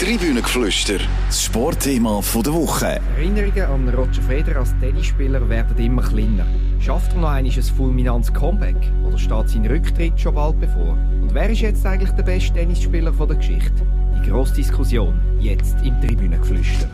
Tribünengeflüster, 0.00 0.98
das 1.28 1.44
Sportthema 1.44 2.20
der 2.20 2.52
Woche. 2.52 3.00
Erinnerungen 3.16 3.62
an 3.62 3.88
Roger 3.90 4.22
Federer 4.22 4.58
als 4.58 4.74
Tennisspieler 4.80 5.48
werden 5.48 5.78
immer 5.78 6.02
kleiner. 6.02 6.44
Schafft 6.80 7.12
er 7.12 7.20
noch 7.20 7.28
ein 7.28 7.48
fulminantes 7.48 8.34
Comeback 8.34 8.90
oder 9.06 9.16
steht 9.16 9.50
sein 9.50 9.64
Rücktritt 9.66 10.18
schon 10.20 10.34
bald 10.34 10.58
bevor? 10.58 10.98
Und 11.22 11.32
wer 11.32 11.48
ist 11.48 11.60
jetzt 11.60 11.86
eigentlich 11.86 12.10
der 12.10 12.24
beste 12.24 12.54
Tennisspieler 12.54 13.12
der 13.12 13.36
Geschichte? 13.36 13.86
Die 14.18 14.28
grosse 14.28 14.54
Diskussion 14.54 15.20
jetzt 15.38 15.76
im 15.84 16.00
Tribünengeflüster. 16.00 16.90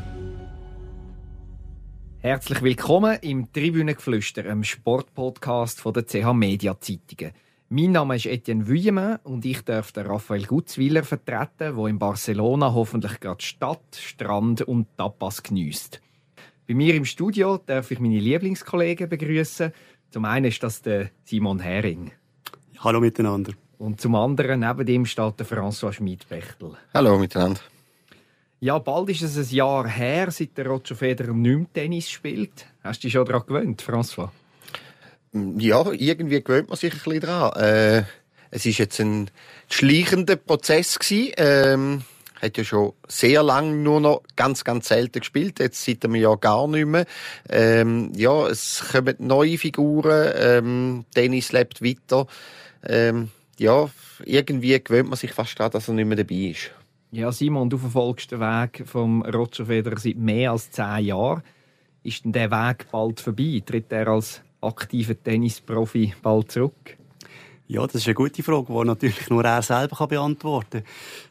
Herzlich 2.19 2.61
willkommen 2.61 3.17
im 3.23 3.51
Tribünengeflüster, 3.51 4.43
einem 4.45 4.63
Sportpodcast 4.63 5.83
der 5.87 6.07
CH 6.07 6.35
Media 6.35 6.79
Zeitungen. 6.79 7.33
Mein 7.73 7.93
Name 7.93 8.17
ist 8.17 8.27
Etienne 8.27 8.67
Vuillemin 8.67 9.19
und 9.23 9.45
ich 9.45 9.63
darf 9.63 9.93
den 9.93 10.05
Raphael 10.05 10.45
Gutzwiller 10.45 11.05
vertreten, 11.05 11.77
wo 11.77 11.87
in 11.87 12.01
Barcelona 12.01 12.75
hoffentlich 12.75 13.21
gerade 13.21 13.41
Stadt, 13.41 13.95
Strand 13.95 14.63
und 14.63 14.89
Tapas 14.97 15.41
genießt. 15.41 16.01
Bei 16.67 16.75
mir 16.75 16.97
im 16.97 17.05
Studio 17.05 17.59
darf 17.65 17.93
ich 17.93 18.01
meine 18.01 18.19
Lieblingskollegen 18.19 19.09
begrüßen. 19.09 19.73
Zum 20.11 20.25
einen 20.25 20.47
ist 20.47 20.61
das 20.65 20.83
der 20.83 21.11
Simon 21.23 21.61
Hering. 21.61 22.11
Hallo 22.81 22.99
miteinander. 22.99 23.53
Und 23.79 24.01
zum 24.01 24.17
anderen 24.17 24.59
neben 24.59 24.89
ihm 24.89 25.07
steht 25.07 25.39
der 25.39 25.47
François 25.47 25.93
Schmid-Bechtel. 25.93 26.73
Hallo 26.93 27.21
miteinander. 27.21 27.61
Ja, 28.59 28.81
bald 28.81 29.11
ist 29.11 29.23
es 29.23 29.37
ein 29.37 29.55
Jahr 29.55 29.87
her, 29.87 30.33
seit 30.33 30.59
der 30.59 30.67
Roger 30.67 30.97
Federer 30.97 31.35
nicht 31.35 31.57
mehr 31.57 31.73
Tennis 31.73 32.11
spielt. 32.11 32.67
Hast 32.83 33.05
du 33.05 33.07
dich 33.07 33.13
schon 33.13 33.27
daran 33.27 33.47
gewöhnt, 33.47 33.81
François? 33.81 34.31
Ja, 35.33 35.91
irgendwie 35.93 36.43
gewöhnt 36.43 36.69
man 36.69 36.77
sich 36.77 36.93
ein 36.93 36.99
bisschen 36.99 37.21
daran. 37.21 37.63
Äh, 37.63 38.05
es 38.51 38.67
ist 38.67 38.79
jetzt 38.79 39.01
ein 39.01 39.31
schleichender 39.69 40.37
Prozess 40.37 40.99
gewesen. 40.99 41.33
Ähm, 41.37 42.03
hat 42.41 42.57
ja 42.57 42.65
schon 42.65 42.95
sehr 43.07 43.43
lange 43.43 43.77
nur 43.77 44.01
noch 44.01 44.23
ganz, 44.35 44.65
ganz 44.65 44.89
selten 44.89 45.21
gespielt. 45.21 45.61
Jetzt 45.61 45.85
seit 45.85 46.05
einem 46.05 46.17
Jahr 46.17 46.37
gar 46.37 46.67
nicht 46.67 46.87
mehr. 46.87 47.07
Ähm, 47.49 48.13
ja, 48.17 48.49
es 48.49 48.85
kommen 48.91 49.15
neue 49.19 49.59
Figuren. 49.59 50.33
Ähm, 50.35 51.05
Dennis 51.15 51.53
lebt 51.53 51.83
weiter. 51.83 52.27
Ähm, 52.83 53.31
ja, 53.59 53.91
irgendwie 54.25 54.83
gewöhnt 54.83 55.11
man 55.11 55.19
sich 55.19 55.33
fast 55.33 55.59
daran, 55.61 55.73
dass 55.73 55.89
er 55.89 55.95
nicht 55.95 56.07
mehr 56.07 56.17
dabei 56.17 56.35
ist. 56.35 56.71
Ja, 57.13 57.31
Simon, 57.31 57.69
du 57.69 57.77
verfolgst 57.77 58.33
den 58.33 58.41
Weg 58.41 58.85
vom 58.87 59.23
Roger 59.23 59.67
Federer 59.67 59.99
seit 59.99 60.17
mehr 60.17 60.53
als 60.53 60.71
zehn 60.71 61.07
Jahren. 61.07 61.43
Ist 62.03 62.25
denn 62.25 62.33
der 62.33 62.51
Weg 62.51 62.87
bald 62.91 63.21
vorbei? 63.21 63.63
Tritt 63.67 63.93
er 63.93 64.09
als 64.09 64.41
aktiver 64.61 65.21
Tennisprofi 65.23 66.15
bald 66.23 66.53
zurück? 66.53 66.97
Ja, 67.73 67.87
das 67.87 67.95
ist 67.95 68.09
eine 68.09 68.15
gute 68.15 68.43
Frage, 68.43 68.67
die 68.69 68.85
natürlich 68.85 69.31
nur 69.31 69.45
er 69.45 69.63
selber 69.63 70.09
beantworten 70.09 70.83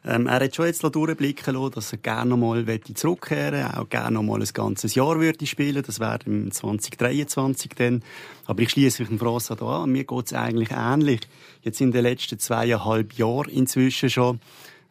kann. 0.03 0.21
Ähm, 0.21 0.27
er 0.27 0.39
hat 0.39 0.55
schon 0.55 0.67
jetzt 0.67 0.81
durchblicken 0.81 1.53
lassen, 1.53 1.71
dass 1.75 1.91
er 1.91 1.97
gerne 1.97 2.29
noch 2.29 2.37
mal 2.37 2.65
zurückkehren 2.95 3.59
möchte, 3.59 3.77
auch 3.77 3.89
gerne 3.89 4.11
noch 4.11 4.23
mal 4.23 4.41
ein 4.41 4.47
ganzes 4.53 4.95
Jahr 4.95 5.19
würde 5.19 5.45
spielen. 5.45 5.83
Das 5.85 5.99
wäre 5.99 6.19
im 6.25 6.49
2023 6.49 7.71
dann. 7.75 8.03
Aber 8.45 8.61
ich 8.61 8.69
schließe 8.69 9.01
mich 9.01 9.09
dem 9.09 9.19
Franz 9.19 9.51
an. 9.51 9.91
Mir 9.91 10.05
geht 10.05 10.27
es 10.27 10.33
eigentlich 10.33 10.71
ähnlich. 10.71 11.19
Jetzt 11.61 11.81
in 11.81 11.91
den 11.91 12.03
letzten 12.03 12.39
zweieinhalb 12.39 13.15
Jahren 13.15 13.49
inzwischen 13.49 14.09
schon 14.09 14.39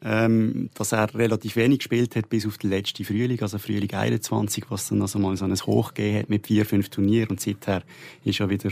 ähm, 0.05 0.71
dass 0.75 0.93
er 0.93 1.13
relativ 1.15 1.57
wenig 1.57 1.79
gespielt 1.79 2.15
hat 2.17 2.29
bis 2.29 2.47
auf 2.47 2.59
den 2.59 2.71
letzten 2.71 3.05
Frühling, 3.05 3.41
also 3.41 3.59
Frühling 3.59 3.93
21, 3.93 4.65
was 4.69 4.89
dann 4.89 5.03
also 5.03 5.19
mal 5.19 5.37
so 5.37 5.45
ein 5.45 5.55
Hoch 5.55 5.95
gegeben 5.95 6.19
hat 6.19 6.31
mit 6.31 6.47
vier, 6.47 6.65
fünf 6.65 6.89
Turnieren 6.89 7.31
und 7.31 7.41
seither 7.41 7.83
ist 8.25 8.39
ja 8.39 8.49
wieder 8.49 8.71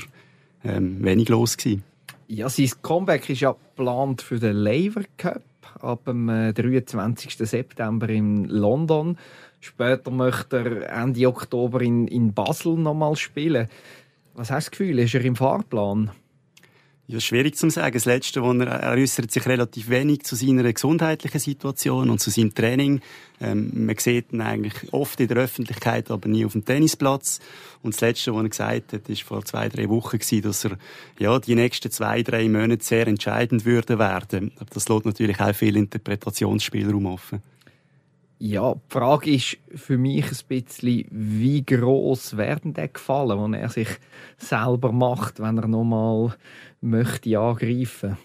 ähm, 0.65 1.03
wenig 1.03 1.29
los 1.29 1.57
gewesen. 1.57 1.83
Ja, 2.29 2.49
sein 2.49 2.71
Comeback 2.83 3.29
ist 3.29 3.41
ja 3.41 3.53
geplant 3.53 4.23
für 4.23 4.39
den 4.39 4.57
Lever 4.57 5.03
Cup 5.17 5.43
ab 5.81 6.05
dem 6.07 6.27
23. 6.27 7.41
Äh, 7.41 7.45
September 7.45 8.09
in 8.09 8.45
London. 8.47 9.19
Später 9.61 10.11
möchte 10.11 10.59
er 10.59 11.03
Ende 11.03 11.27
Oktober 11.27 11.81
in, 11.81 12.07
in 12.09 12.33
Basel 12.33 12.77
nochmal 12.77 13.17
spielen. 13.17 13.69
Was 14.35 14.51
hast 14.51 14.67
du 14.67 14.71
das 14.71 14.79
Gefühl? 14.79 14.99
Ist 14.99 15.15
er 15.15 15.25
im 15.25 15.37
Fahrplan? 15.37 16.11
Ja, 17.09 17.21
schwierig 17.21 17.57
zu 17.57 17.71
sagen. 17.71 17.95
Das 17.95 18.05
Letzte, 18.05 18.43
wo 18.43 18.53
er, 18.53 18.67
er 18.67 18.93
äußert 18.99 19.31
sich 19.31 19.47
relativ 19.47 19.89
wenig 19.91 20.25
zu 20.25 20.35
seiner 20.35 20.73
gesundheitlichen 20.73 21.39
Situation 21.39 22.11
und 22.11 22.19
zu 22.19 22.31
seinem 22.31 22.53
Training. 22.53 23.01
Ähm, 23.41 23.71
man 23.87 23.97
sieht 23.97 24.33
ihn 24.33 24.41
eigentlich 24.41 24.93
oft 24.93 25.21
in 25.21 25.29
der 25.29 25.37
Öffentlichkeit, 25.37 26.11
aber 26.11 26.29
nie 26.29 26.45
auf 26.45 26.53
dem 26.53 26.65
Tennisplatz. 26.65 27.39
Und 27.81 27.95
das 27.95 28.01
Letzte, 28.01 28.35
was 28.35 28.43
er 28.43 28.49
gesagt 28.49 28.93
hat, 28.93 29.09
ist 29.09 29.23
vor 29.23 29.45
zwei, 29.45 29.69
drei 29.69 29.89
Wochen 29.89 30.19
gewesen, 30.19 30.43
dass 30.43 30.65
er, 30.65 30.79
ja, 31.21 31.39
die 31.39 31.55
nächsten 31.55 31.93
zwei, 31.93 32.25
drei 32.25 32.49
Monate 32.49 32.85
sehr 32.85 33.07
entscheidend 33.07 33.65
würde 33.65 34.01
werden. 34.01 34.51
Aber 34.57 34.71
das 34.75 34.89
lässt 34.89 35.05
natürlich 35.05 35.39
auch 35.39 35.55
viel 35.55 35.77
Interpretationsspielraum 35.77 37.07
offen. 37.07 37.41
Ja, 38.39 38.75
die 38.75 38.81
Frage 38.93 39.35
ist 39.35 39.57
für 39.75 39.97
mich 39.97 40.27
ein 40.27 40.39
bisschen, 40.49 41.07
wie 41.11 41.65
groß 41.65 42.37
werden 42.37 42.75
der 42.75 42.89
Gefallen, 42.89 43.53
den 43.53 43.63
er 43.63 43.71
sich 43.71 43.89
selber 44.37 44.93
macht, 44.93 45.41
wenn 45.41 45.57
er 45.57 45.69
nochmal 45.69 46.37
möchte 46.83 47.39
angreifen? 47.39 48.19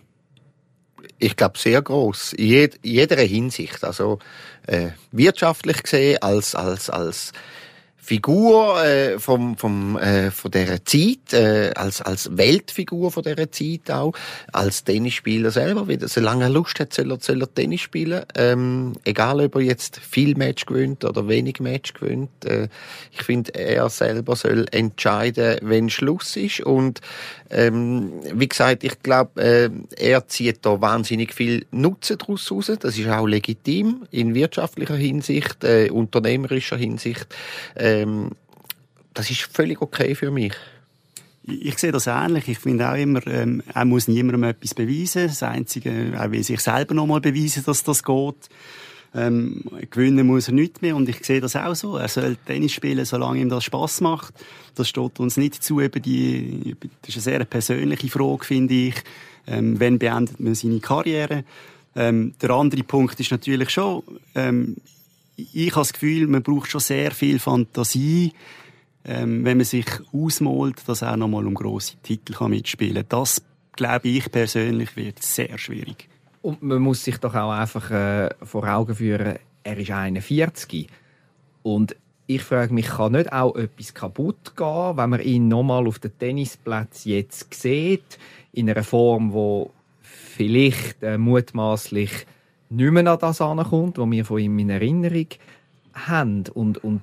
Ich 1.18 1.36
glaube 1.36 1.58
sehr 1.58 1.82
groß 1.82 2.34
in, 2.34 2.46
jed 2.46 2.80
jeder 2.84 3.22
Hinsicht. 3.22 3.84
Also 3.84 4.20
äh, 4.68 4.90
wirtschaftlich 5.12 5.84
gesehen 5.84 6.22
als 6.22 6.56
als 6.56 6.90
als 6.90 7.32
Figur 8.04 8.84
äh, 8.84 9.20
vom, 9.20 9.58
vom, 9.58 9.96
äh, 9.98 10.32
von 10.32 10.50
dieser 10.50 10.84
Zeit, 10.84 11.34
äh, 11.34 11.72
als, 11.76 12.02
als 12.02 12.36
Weltfigur 12.36 13.12
von 13.12 13.22
dieser 13.22 13.52
Zeit 13.52 13.92
auch, 13.92 14.14
als 14.52 14.84
Tennisspieler 14.84 15.52
selber, 15.52 15.88
wie 15.88 16.00
solange 16.08 16.46
er 16.46 16.50
Lust 16.50 16.80
hat, 16.80 16.94
soll 16.94 17.12
er, 17.12 17.20
soll 17.20 17.42
er 17.42 17.54
Tennis 17.54 17.82
spielen, 17.82 18.24
ähm, 18.36 18.94
egal 19.04 19.40
ob 19.40 19.56
er 19.56 19.62
jetzt 19.62 19.98
viel 19.98 20.36
Match 20.36 20.66
gewinnt 20.66 21.06
oder 21.06 21.28
wenig 21.28 21.60
Match 21.60 21.94
gewinnt. 21.94 22.44
Äh, 22.44 22.70
ich 23.12 23.22
finde, 23.22 23.54
er 23.54 23.88
selber 23.90 24.36
soll 24.36 24.66
entscheiden, 24.72 25.60
wenn 25.62 25.92
Schluss 25.92 26.36
ist 26.36 26.62
und 26.62 27.02
ähm, 27.52 28.14
wie 28.34 28.48
gesagt, 28.48 28.84
ich 28.84 29.02
glaube, 29.04 29.42
äh, 29.42 29.70
er 29.98 30.28
zieht 30.28 30.66
da 30.66 30.80
wahnsinnig 30.80 31.34
viel 31.34 31.66
Nutzen 31.72 32.18
daraus 32.18 32.50
raus. 32.50 32.72
Das 32.80 32.98
ist 32.98 33.08
auch 33.10 33.28
legitim 33.28 34.08
in 34.10 34.34
wirtschaftlicher 34.34 34.96
Hinsicht, 34.96 35.64
äh, 35.64 35.90
unternehmerischer 35.90 36.78
Hinsicht. 36.78 37.28
Ähm, 37.76 38.32
das 39.14 39.30
ist 39.30 39.42
völlig 39.42 39.82
okay 39.82 40.16
für 40.16 40.32
mich. 40.32 40.54
Ich 41.44 41.78
sehe 41.78 41.92
das 41.92 42.08
ähnlich. 42.08 42.48
Ich 42.48 42.60
finde 42.60 42.90
auch 42.90 42.96
immer, 42.96 43.26
ähm, 43.28 43.64
er 43.74 43.84
muss 43.84 44.08
niemandem 44.08 44.44
etwas 44.44 44.74
beweisen. 44.74 45.28
Das 45.28 45.44
Einzige, 45.44 46.14
er 46.14 46.32
will 46.32 46.44
sich 46.44 46.62
selber 46.62 46.94
noch 46.94 47.08
mal 47.08 47.20
beweisen, 47.20 47.64
dass 47.66 47.84
das 47.84 48.04
geht. 48.04 48.50
Ähm, 49.14 49.64
gewinnen 49.90 50.26
muss 50.26 50.48
er 50.48 50.54
nicht 50.54 50.82
mehr 50.82 50.96
und 50.96 51.10
ich 51.10 51.24
sehe 51.26 51.42
das 51.42 51.58
auch 51.58 51.76
so. 51.76 51.98
Er 51.98 52.08
soll 52.08 52.38
Tennis 52.46 52.72
spielen, 52.72 53.04
solange 53.04 53.42
ihm 53.42 53.50
das 53.50 53.66
Spaß 53.66 54.02
macht. 54.02 54.34
Das 54.76 54.88
steht 54.88 55.20
uns 55.20 55.36
nicht 55.36 55.62
zu 55.62 55.82
über 55.82 56.00
die, 56.00 56.78
das 57.02 57.16
ist 57.16 57.28
eine 57.28 57.38
sehr 57.38 57.46
persönliche 57.46 58.08
Frage, 58.08 58.46
finde 58.46 58.74
ich. 58.74 58.96
Ähm, 59.48 59.80
wann 59.80 60.00
beendet 60.00 60.40
man 60.40 60.56
seine 60.56 60.80
Karriere? 60.80 61.44
Ähm, 61.96 62.34
der 62.42 62.52
andere 62.52 62.84
Punkt 62.84 63.20
ist 63.20 63.32
natürlich 63.32 63.70
schon, 63.70 64.04
ähm, 64.34 64.78
ich 65.36 65.72
habe 65.72 65.82
das 65.82 65.94
Gefühl, 65.94 66.28
man 66.28 66.44
braucht 66.44 66.70
schon 66.70 66.80
sehr 66.80 67.12
viel 67.12 67.40
Fantasie, 67.40 68.32
ähm, 69.04 69.44
wenn 69.44 69.58
man 69.58 69.66
sich 69.66 69.88
ausmalt, 70.14 70.78
dass 70.88 71.02
er 71.02 71.18
nochmal 71.18 71.46
um 71.48 71.54
grosse 71.54 71.96
Titel 72.04 72.34
kann 72.34 72.52
mitspielen 72.52 72.96
kann. 72.96 73.06
Das, 73.10 73.42
glaube 73.76 74.08
ich 74.08 74.32
persönlich, 74.32 74.96
wird 74.96 75.22
sehr 75.22 75.58
schwierig. 75.58 76.11
Und 76.42 76.64
man 76.64 76.82
muss 76.82 77.04
sich 77.04 77.18
doch 77.18 77.36
auch 77.36 77.52
einfach 77.52 77.92
äh, 77.92 78.30
vor 78.44 78.68
Augen 78.68 78.96
führen, 78.96 79.38
er 79.64 79.78
ist 79.78 79.92
41. 79.92 80.88
Und 81.64 81.96
ich 82.26 82.42
frage 82.42 82.74
mich, 82.74 82.88
kann 82.88 83.12
nicht 83.12 83.32
auch 83.32 83.56
etwas 83.56 83.94
kaputt 83.94 84.56
gehen, 84.56 84.98
wenn 84.98 85.10
man 85.10 85.20
ihn 85.20 85.48
nochmal 85.48 85.88
auf 85.88 86.00
den 86.00 86.18
Tennisplatz 86.18 87.06
jetzt 87.06 87.54
sieht, 87.54 88.18
in 88.54 88.70
einer 88.70 88.84
Form, 88.84 89.34
wo 89.34 89.72
vielleicht 90.02 91.04
äh, 91.04 91.18
mutmaßlich 91.18 92.26
nicht 92.70 92.92
mehr 92.92 93.08
an 93.08 93.20
das 93.20 93.42
ankommt, 93.42 93.98
was 93.98 94.10
wir 94.10 94.26
von 94.26 94.40
ihm 94.40 94.58
in 94.60 94.70
Erinnerung 94.70 95.28
haben. 95.94 96.46
Und, 96.54 96.84
und 96.84 97.02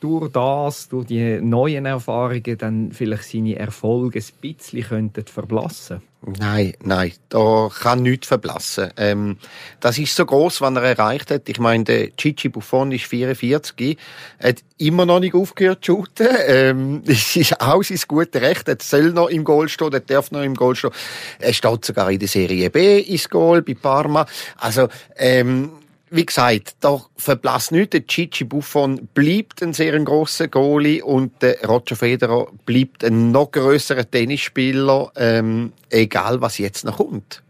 durch 0.00 0.32
das, 0.32 0.88
durch 0.88 1.06
die 1.06 1.40
neuen 1.40 1.86
Erfahrungen, 1.86 2.58
dann 2.58 2.92
vielleicht 2.92 3.24
seine 3.24 3.56
Erfolge 3.56 4.18
ein 4.18 4.40
bisschen 4.40 4.82
könnten 4.82 5.26
verblassen 5.26 6.00
Nein, 6.22 6.74
nein, 6.82 7.12
da 7.30 7.70
kann 7.74 8.02
nichts 8.02 8.26
verblassen. 8.26 8.90
Ähm, 8.98 9.38
das 9.80 9.96
ist 9.96 10.14
so 10.14 10.26
groß, 10.26 10.60
was 10.60 10.74
er 10.74 10.82
erreicht 10.82 11.30
hat. 11.30 11.48
Ich 11.48 11.58
meine, 11.58 11.84
der 11.84 12.08
Gigi 12.08 12.50
Buffon 12.50 12.92
ist 12.92 13.06
44, 13.06 13.96
hat 14.42 14.56
immer 14.76 15.06
noch 15.06 15.20
nicht 15.20 15.34
aufgehört 15.34 15.82
zu 15.82 15.96
shooten. 15.96 16.28
Ähm, 16.46 17.02
das 17.06 17.34
ist 17.36 17.58
auch 17.62 17.82
sein 17.82 17.98
gutes 18.06 18.42
Recht. 18.42 18.68
Er 18.68 18.76
soll 18.82 19.12
noch 19.12 19.28
im 19.28 19.44
Goal 19.44 19.70
stehen, 19.70 19.94
er 19.94 20.00
darf 20.00 20.30
noch 20.30 20.42
im 20.42 20.54
Goal 20.54 20.76
stehen. 20.76 20.90
Er 21.38 21.54
steht 21.54 21.86
sogar 21.86 22.10
in 22.10 22.18
der 22.18 22.28
Serie 22.28 22.68
B 22.68 23.00
ins 23.00 23.30
Goal 23.30 23.62
bei 23.62 23.72
Parma. 23.72 24.26
Also, 24.58 24.88
ähm, 25.16 25.70
wie 26.10 26.26
gesagt, 26.26 26.76
da 26.80 27.00
verblasst 27.16 27.72
nichts. 27.72 27.90
Der 27.90 28.00
Gigi 28.00 28.44
Buffon 28.44 29.08
bleibt 29.14 29.62
ein 29.62 29.72
sehr 29.72 29.98
grosser 30.00 30.48
Goalie 30.48 31.02
und 31.02 31.40
der 31.40 31.64
Roger 31.64 31.96
Federer 31.96 32.48
bleibt 32.66 33.04
ein 33.04 33.30
noch 33.30 33.52
grösserer 33.52 34.10
Tennisspieler, 34.10 35.12
ähm, 35.16 35.72
egal 35.88 36.40
was 36.40 36.58
jetzt 36.58 36.84
noch 36.84 36.96
kommt. 36.96 37.42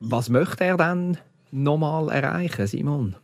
Was 0.00 0.28
möchte 0.28 0.64
er 0.64 0.76
dann 0.76 1.18
nochmal 1.52 2.10
erreichen, 2.10 2.66
Simon? 2.66 3.16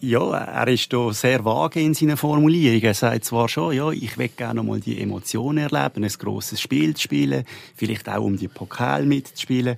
Ja, 0.00 0.36
er 0.36 0.66
ist 0.66 0.92
da 0.92 1.12
sehr 1.12 1.44
vage 1.44 1.80
in 1.80 1.94
seinen 1.94 2.16
Formulierungen. 2.16 2.82
Er 2.82 2.94
sagt 2.94 3.24
zwar 3.24 3.48
schon, 3.48 3.76
ja, 3.76 3.88
ich 3.92 4.18
will 4.18 4.30
gerne 4.36 4.64
mal 4.64 4.80
die 4.80 5.00
Emotionen 5.00 5.58
erleben, 5.58 6.02
ein 6.02 6.10
grosses 6.18 6.60
Spiel 6.60 6.94
zu 6.94 7.02
spielen, 7.02 7.44
vielleicht 7.76 8.08
auch 8.08 8.24
um 8.24 8.36
die 8.36 8.48
Pokal 8.48 9.06
mitzuspielen. 9.06 9.76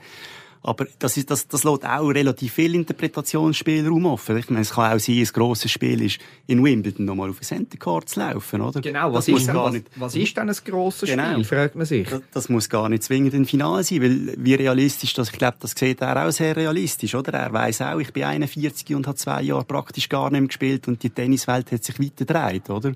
Aber 0.66 0.86
das, 0.98 1.18
ist, 1.18 1.30
das, 1.30 1.46
das 1.46 1.62
lässt 1.62 1.84
auch 1.84 2.08
relativ 2.08 2.54
viel 2.54 2.74
Interpretationsspielraum 2.74 4.06
offen. 4.06 4.38
Ich 4.38 4.48
meine, 4.48 4.62
es 4.62 4.70
kann 4.70 4.96
auch 4.96 4.98
sein, 4.98 5.18
ein 5.18 5.26
grosses 5.26 5.70
Spiel 5.70 6.00
ist 6.00 6.20
in 6.46 6.64
Wimbledon 6.64 7.04
nochmal 7.04 7.28
auf 7.28 7.38
ein 7.38 7.44
Center 7.44 7.76
Court 7.76 8.08
zu 8.08 8.20
laufen, 8.20 8.62
oder? 8.62 8.80
Genau, 8.80 9.12
was, 9.12 9.28
ist, 9.28 9.46
denn, 9.46 9.54
was, 9.56 9.74
was 9.96 10.14
ist 10.14 10.34
denn 10.34 10.48
ein 10.48 10.56
grosses 10.64 11.10
genau. 11.10 11.32
Spiel, 11.32 11.44
fragt 11.44 11.74
man 11.74 11.84
sich. 11.84 12.08
Das, 12.08 12.22
das, 12.32 12.48
muss 12.48 12.70
gar 12.70 12.88
nicht 12.88 13.02
zwingend 13.02 13.34
ein 13.34 13.44
Finale 13.44 13.84
sein, 13.84 14.00
weil 14.00 14.34
wie 14.38 14.54
realistisch 14.54 15.12
das, 15.12 15.28
ich 15.28 15.36
glaube, 15.36 15.58
das 15.60 15.72
sieht 15.72 16.00
er 16.00 16.26
auch 16.26 16.30
sehr 16.30 16.56
realistisch, 16.56 17.14
oder? 17.14 17.34
Er 17.34 17.52
weiß 17.52 17.82
auch, 17.82 17.98
ich 17.98 18.14
bin 18.14 18.24
41 18.24 18.94
und 18.94 19.06
habe 19.06 19.18
zwei 19.18 19.42
Jahre 19.42 19.64
praktisch 19.64 20.08
gar 20.08 20.30
nicht 20.30 20.40
mehr 20.40 20.48
gespielt 20.48 20.88
und 20.88 21.02
die 21.02 21.10
Tenniswelt 21.10 21.72
hat 21.72 21.84
sich 21.84 22.00
weiter 22.00 22.24
gedreht, 22.24 22.70
oder? 22.70 22.92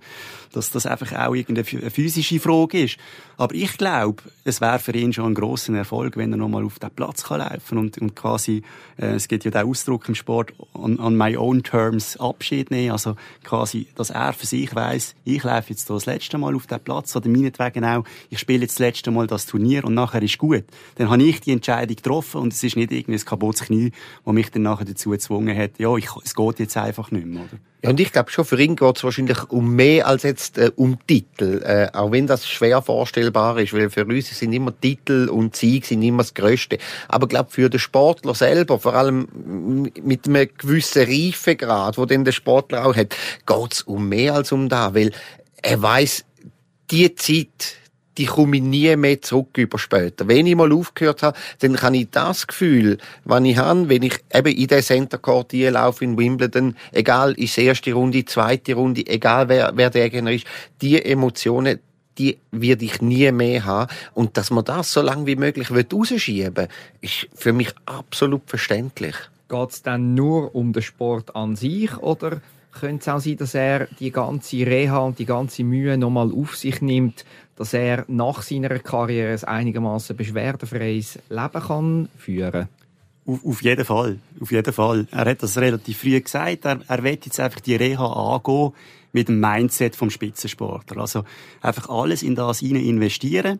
Dass 0.53 0.71
das 0.71 0.87
einfach 0.87 1.13
auch 1.13 1.35
irgendeine 1.35 1.91
physische 1.91 2.41
Frage 2.41 2.85
ist. 2.85 2.97
Aber 3.37 3.55
ich 3.55 3.77
glaube, 3.77 4.23
es 4.45 4.63
wäre 4.63 4.79
für 4.79 4.93
ihn 4.93 5.13
schon 5.13 5.27
ein 5.27 5.35
grosser 5.35 5.75
Erfolg, 5.75 6.17
wenn 6.17 6.33
er 6.33 6.39
nochmal 6.39 6.65
auf 6.65 6.79
den 6.79 6.91
Platz 6.91 7.25
kann 7.25 7.41
laufen 7.41 7.58
helfen 7.59 7.79
und, 7.79 7.99
und 7.99 8.15
quasi, 8.15 8.63
äh, 8.97 9.15
es 9.15 9.29
gibt 9.29 9.45
ja 9.45 9.51
den 9.51 9.67
Ausdruck 9.67 10.09
im 10.09 10.15
Sport, 10.15 10.53
on, 10.75 10.99
on 10.99 11.17
my 11.17 11.37
own 11.37 11.63
terms 11.63 12.17
Abschied 12.19 12.71
nehmen, 12.71 12.93
also 12.93 13.17
quasi, 13.45 13.89
dass 13.95 14.11
er 14.11 14.33
für 14.33 14.47
sich 14.47 14.75
weiß, 14.75 15.15
ich 15.25 15.43
laufe 15.45 15.71
jetzt 15.71 15.91
das 15.91 16.07
letzte 16.07 16.39
Mal 16.39 16.55
auf 16.55 16.67
den 16.67 16.81
Platz 16.81 17.15
oder 17.17 17.29
meinetwegen 17.29 17.85
auch, 17.85 18.05
ich 18.31 18.39
spiele 18.39 18.63
jetzt 18.63 18.75
das 18.75 18.81
letzte 18.81 19.11
Mal 19.11 19.27
das 19.27 19.47
Turnier 19.47 19.85
und 19.85 19.95
nachher 19.95 20.23
ist 20.23 20.39
gut. 20.39 20.65
Dann 20.97 21.11
habe 21.11 21.23
ich 21.23 21.41
die 21.41 21.53
Entscheidung 21.53 21.97
getroffen 21.97 22.41
und 22.41 22.53
es 22.53 22.63
ist 22.63 22.77
nicht 22.77 22.93
irgendwie 22.93 23.19
ein 23.19 23.25
kaputtes 23.25 23.67
Knie, 23.67 23.93
das 24.25 24.35
mich 24.35 24.51
dann 24.51 24.63
nachher 24.63 24.85
dazu 24.85 25.11
gezwungen 25.11 25.57
hat, 25.57 25.79
ja, 25.79 25.95
ich, 25.97 26.09
es 26.25 26.35
geht 26.35 26.59
jetzt 26.59 26.77
einfach 26.77 27.11
nicht 27.11 27.27
mehr, 27.27 27.45
oder? 27.45 27.59
Ja, 27.83 27.91
und 27.91 28.01
ich 28.01 28.11
glaube 28.11 28.31
schon, 28.31 28.45
für 28.45 28.61
ihn 28.61 28.75
geht 28.75 28.97
es 28.97 29.05
wahrscheinlich 29.05 29.51
um 29.51 29.77
mehr 29.77 30.09
als 30.09 30.25
jetzt 30.25 30.59
äh, 30.59 30.73
um 30.75 30.99
Titel. 31.07 31.63
Äh, 31.65 31.97
auch 31.97 32.11
wenn 32.11 32.27
das 32.27 32.49
schwer 32.49 32.83
vorstellbar 32.83 33.57
ist, 33.61 33.73
weil 33.73 33.89
für 33.89 34.05
uns 34.05 34.37
sind 34.37 34.53
immer 34.53 34.79
Titel 34.81 35.29
und 35.29 35.55
Sieg 35.55 35.87
sind 35.87 36.03
immer 36.03 36.25
das 36.25 36.35
Größte. 36.35 36.79
Aber 37.07 37.27
ich 37.27 37.31
glaube, 37.31 37.51
für 37.53 37.71
den 37.71 37.79
Sportler 37.79 38.35
selber, 38.35 38.81
vor 38.81 38.95
allem 38.95 39.29
mit 40.03 40.27
einem 40.27 40.49
gewissen 40.59 41.05
Reifegrad, 41.05 41.99
wo 41.99 42.05
denn 42.05 42.25
der 42.25 42.33
Sportler 42.33 42.85
auch 42.85 42.97
hat, 42.97 43.15
geht 43.47 43.73
es 43.73 43.83
um 43.83 44.09
mehr 44.09 44.35
als 44.35 44.51
um 44.51 44.69
da, 44.69 44.93
weil 44.95 45.13
er 45.63 45.81
weiß 45.81 46.25
die 46.91 47.15
Zeit, 47.15 47.77
die 48.19 48.27
komme 48.27 48.57
ich 48.57 48.63
nie 48.63 48.95
mehr 48.97 49.23
zurück 49.23 49.57
über 49.57 49.79
später. 49.79 50.27
Wenn 50.27 50.47
ich 50.47 50.57
mal 50.57 50.73
aufgehört 50.73 51.23
habe, 51.23 51.39
dann 51.61 51.77
kann 51.77 51.95
ich 51.95 52.11
das 52.11 52.47
Gefühl, 52.47 52.99
was 53.25 53.45
ich 53.45 53.57
habe, 53.57 53.89
wenn 53.89 54.03
ich 54.03 54.19
eben 54.35 54.55
in 54.55 54.67
den 54.67 54.83
Center 54.83 55.19
Court 55.19 55.53
laufe 55.53 56.05
in 56.05 56.19
Wimbledon, 56.19 56.77
egal 56.93 57.33
ist 57.35 57.57
erste 57.57 57.93
Runde, 57.93 58.25
zweite 58.25 58.75
Runde, 58.75 59.07
egal 59.07 59.49
wer, 59.49 59.73
wer 59.75 59.91
der 59.91 60.11
Gegner 60.11 60.33
ist, 60.33 60.47
die 60.83 61.03
Emotionen, 61.03 61.79
die 62.19 62.39
werde 62.51 62.85
ich 62.85 63.01
nie 63.01 63.31
mehr 63.31 63.65
haben. 63.65 63.91
Und 64.15 64.37
dass 64.37 64.51
man 64.51 64.65
das 64.65 64.93
so 64.93 65.01
lange 65.01 65.27
wie 65.27 65.37
möglich 65.37 65.71
rausschieben 65.71 66.67
ist 67.01 67.29
für 67.35 67.53
mich 67.53 67.73
absolut 67.87 68.43
verständlich. 68.47 69.15
Geht 69.49 69.71
es 69.71 69.83
dann 69.83 70.15
nur 70.15 70.55
um 70.55 70.73
den 70.73 70.83
Sport 70.83 71.35
an 71.37 71.55
sich 71.57 71.97
oder 71.99 72.43
könnte 72.79 73.03
es 73.03 73.09
auch 73.09 73.21
sein, 73.21 73.37
dass 73.37 73.55
er 73.55 73.87
die 73.99 74.11
ganze 74.11 74.59
Reha 74.59 74.99
und 74.99 75.19
die 75.19 75.25
ganze 75.25 75.65
Mühe 75.65 75.97
nochmal 75.97 76.31
auf 76.33 76.57
sich 76.57 76.81
nimmt, 76.81 77.25
dass 77.59 77.75
er 77.75 78.05
nach 78.07 78.43
seiner 78.43 78.79
Karriere 78.79 79.33
ein 79.33 79.45
einigermaßen 79.45 80.17
beschwerdefreies 80.17 81.19
Leben 81.29 81.61
kann 81.61 82.09
führen 82.17 82.69
auf, 83.29 83.45
auf 83.45 83.63
jeden 83.63 83.85
Fall, 83.85 84.19
auf 84.41 84.51
jeden 84.51 84.73
Fall. 84.73 85.07
Er 85.11 85.27
hat 85.27 85.43
das 85.43 85.59
relativ 85.59 85.99
früh 85.99 86.19
gesagt. 86.19 86.65
Er, 86.65 86.81
er 86.89 87.03
will 87.03 87.19
jetzt 87.23 87.39
einfach 87.39 87.61
die 87.61 87.77
Reha 87.77 88.07
angehen 88.07 88.73
mit 89.13 89.29
dem 89.29 89.41
Mindset 89.41 89.97
vom 89.97 90.09
Spitzensportler. 90.09 91.03
Also 91.03 91.25
einfach 91.61 91.91
alles 91.91 92.23
in 92.23 92.35
das 92.35 92.61
hinein 92.61 92.85
investieren 92.85 93.59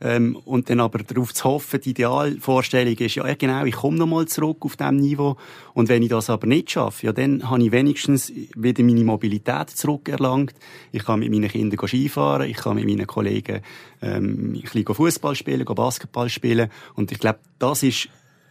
ähm, 0.00 0.36
und 0.44 0.70
dann 0.70 0.80
aber 0.80 1.00
darauf 1.00 1.34
zu 1.34 1.44
hoffen, 1.44 1.80
die 1.80 1.90
Idealvorstellung 1.90 2.94
ist, 2.94 3.16
ja 3.16 3.34
genau, 3.34 3.64
ich 3.64 3.74
komme 3.74 3.98
nochmal 3.98 4.26
zurück 4.26 4.58
auf 4.60 4.76
diesem 4.76 4.96
Niveau. 4.96 5.36
Und 5.74 5.88
wenn 5.88 6.02
ich 6.02 6.08
das 6.08 6.30
aber 6.30 6.46
nicht 6.46 6.70
schaffe, 6.70 7.06
ja 7.06 7.12
dann 7.12 7.48
habe 7.50 7.62
ich 7.64 7.72
wenigstens 7.72 8.32
wieder 8.54 8.82
meine 8.84 9.04
Mobilität 9.04 9.70
zurückerlangt. 9.70 10.54
Ich 10.92 11.04
kann 11.04 11.20
mit 11.20 11.30
meinen 11.30 11.48
Kindern 11.48 11.86
Skifahren, 11.88 12.48
ich 12.48 12.56
kann 12.56 12.76
mit 12.76 12.86
meinen 12.86 13.06
Kollegen 13.06 13.60
ähm, 14.00 14.54
ein 14.54 14.62
bisschen 14.62 14.94
Fußball 14.94 15.34
spielen, 15.34 15.64
Basketball 15.64 16.28
spielen. 16.28 16.70
Und 16.94 17.10
ich 17.10 17.18
glaube, 17.18 17.40
das 17.58 17.82
ist 17.82 18.08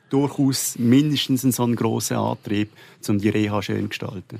durchaus 0.10 0.78
mindestens 0.78 1.56
so 1.56 1.64
ein 1.64 1.76
grosser 1.76 2.20
Antrieb, 2.20 2.72
um 3.08 3.20
die 3.20 3.30
Reha 3.30 3.62
schön 3.62 3.84
zu 3.84 3.90
gestalten. 3.90 4.40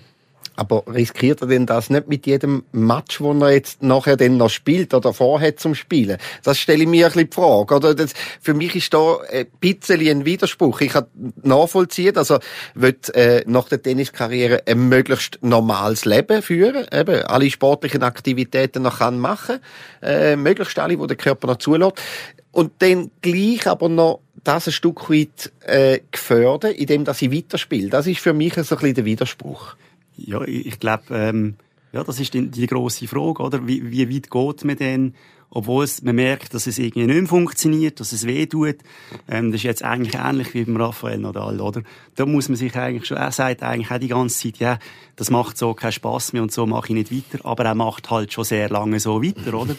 Aber 0.58 0.84
riskiert 0.88 1.42
er 1.42 1.48
denn 1.48 1.68
das 1.68 1.92
nicht 1.92 2.08
mit 2.08 2.26
jedem 2.26 2.64
Match, 2.72 3.22
wo 3.22 3.32
er 3.32 3.52
jetzt 3.52 3.84
nachher 3.84 4.18
dann 4.18 4.38
noch 4.38 4.50
spielt 4.50 4.94
oder 4.96 5.14
vorhat 5.14 5.60
zum 5.60 5.76
Spielen? 5.76 6.18
Das 6.44 6.58
stelle 6.58 6.84
ich 6.84 6.90
mir 6.90 7.06
ein 7.06 7.12
bisschen 7.14 7.30
die 7.30 7.36
Frage. 7.36 7.76
Oder 7.76 7.94
das, 7.94 8.14
für 8.42 8.56
mich 8.56 8.76
ist 8.76 8.92
da 8.92 9.18
ein 9.32 9.46
bisschen 9.60 10.02
ein 10.02 10.26
Widerspruch. 10.26 10.82
Ich 10.82 10.94
kann 10.94 11.06
nachvollziehen, 11.44 12.18
also 12.18 12.40
will 12.74 12.98
äh, 13.14 13.44
nach 13.46 13.70
der 13.70 13.84
Tenniskarriere 13.84 14.64
ein 14.66 14.90
möglichst 14.90 15.38
normales 15.44 16.06
Leben 16.06 16.42
führen, 16.42 16.88
eben 16.92 17.22
alle 17.24 17.52
sportlichen 17.52 18.02
Aktivitäten 18.02 18.82
noch 18.82 18.98
kann 18.98 19.20
machen, 19.20 19.60
äh, 20.02 20.36
möglichst 20.36 20.80
alle, 20.80 20.98
wo 20.98 21.06
der 21.06 21.18
Körper 21.18 21.48
noch 21.48 21.58
zulässt. 21.58 22.02
Und 22.52 22.72
dann 22.80 23.12
gleich 23.22 23.68
aber 23.68 23.90
noch 23.90 24.22
das 24.44 24.68
ein 24.68 24.74
Stück 24.74 25.10
weit 25.12 25.52
äh, 25.62 26.00
gefördert, 26.10 26.74
indem 26.74 27.06
dass 27.06 27.22
ich 27.22 27.32
weiterspiele. 27.32 27.90
Das 27.90 28.08
ist 28.08 28.20
für 28.20 28.34
mich 28.34 28.58
ein 28.58 28.66
bisschen 28.66 28.96
der 28.96 29.06
Widerspruch. 29.06 29.76
Ja, 30.18 30.42
ich 30.44 30.80
glaube, 30.80 31.04
ähm, 31.12 31.56
ja, 31.94 32.04
das 32.04 32.20
ist 32.20 32.34
die, 32.34 32.48
die 32.48 32.68
grosse 32.68 33.08
Frage, 33.08 33.42
oder? 33.42 33.68
Wie, 33.68 33.92
wie 33.92 34.14
weit 34.14 34.30
geht 34.30 34.66
man 34.66 34.76
denn, 34.76 35.14
obwohl 35.50 35.86
es, 35.86 36.02
man 36.02 36.16
merkt, 36.16 36.54
dass 36.54 36.68
es 36.68 36.78
irgendwie 36.78 37.06
nicht 37.06 37.16
mehr 37.16 37.28
funktioniert, 37.28 38.00
dass 38.00 38.12
es 38.12 38.28
weh 38.28 38.46
tut. 38.46 38.78
Ähm, 39.30 39.52
das 39.52 39.62
ist 39.62 39.64
jetzt 39.64 39.84
eigentlich 39.84 40.16
ähnlich 40.16 40.54
wie 40.54 40.66
beim 40.66 40.78
Raphael 40.78 41.20
Nadal, 41.20 41.62
oder? 41.62 41.84
Da 42.16 42.26
muss 42.26 42.50
man 42.50 42.58
sich 42.58 42.76
eigentlich 42.76 43.06
schon, 43.06 43.18
er 43.18 43.32
sagt 43.32 43.64
eigentlich 43.64 43.92
auch 43.92 44.00
die 44.00 44.10
ganze 44.10 44.38
Zeit, 44.38 44.58
ja, 44.58 44.80
das 45.16 45.30
macht 45.30 45.58
so 45.58 45.74
keinen 45.74 45.94
Spass 45.94 46.34
mehr 46.34 46.42
und 46.42 46.52
so 46.52 46.66
mache 46.66 46.88
ich 46.88 47.10
nicht 47.10 47.12
weiter, 47.12 47.46
aber 47.46 47.64
er 47.64 47.76
macht 47.76 48.10
halt 48.10 48.34
schon 48.34 48.44
sehr 48.44 48.70
lange 48.70 49.00
so 49.00 49.24
weiter, 49.24 49.54
oder? 49.54 49.76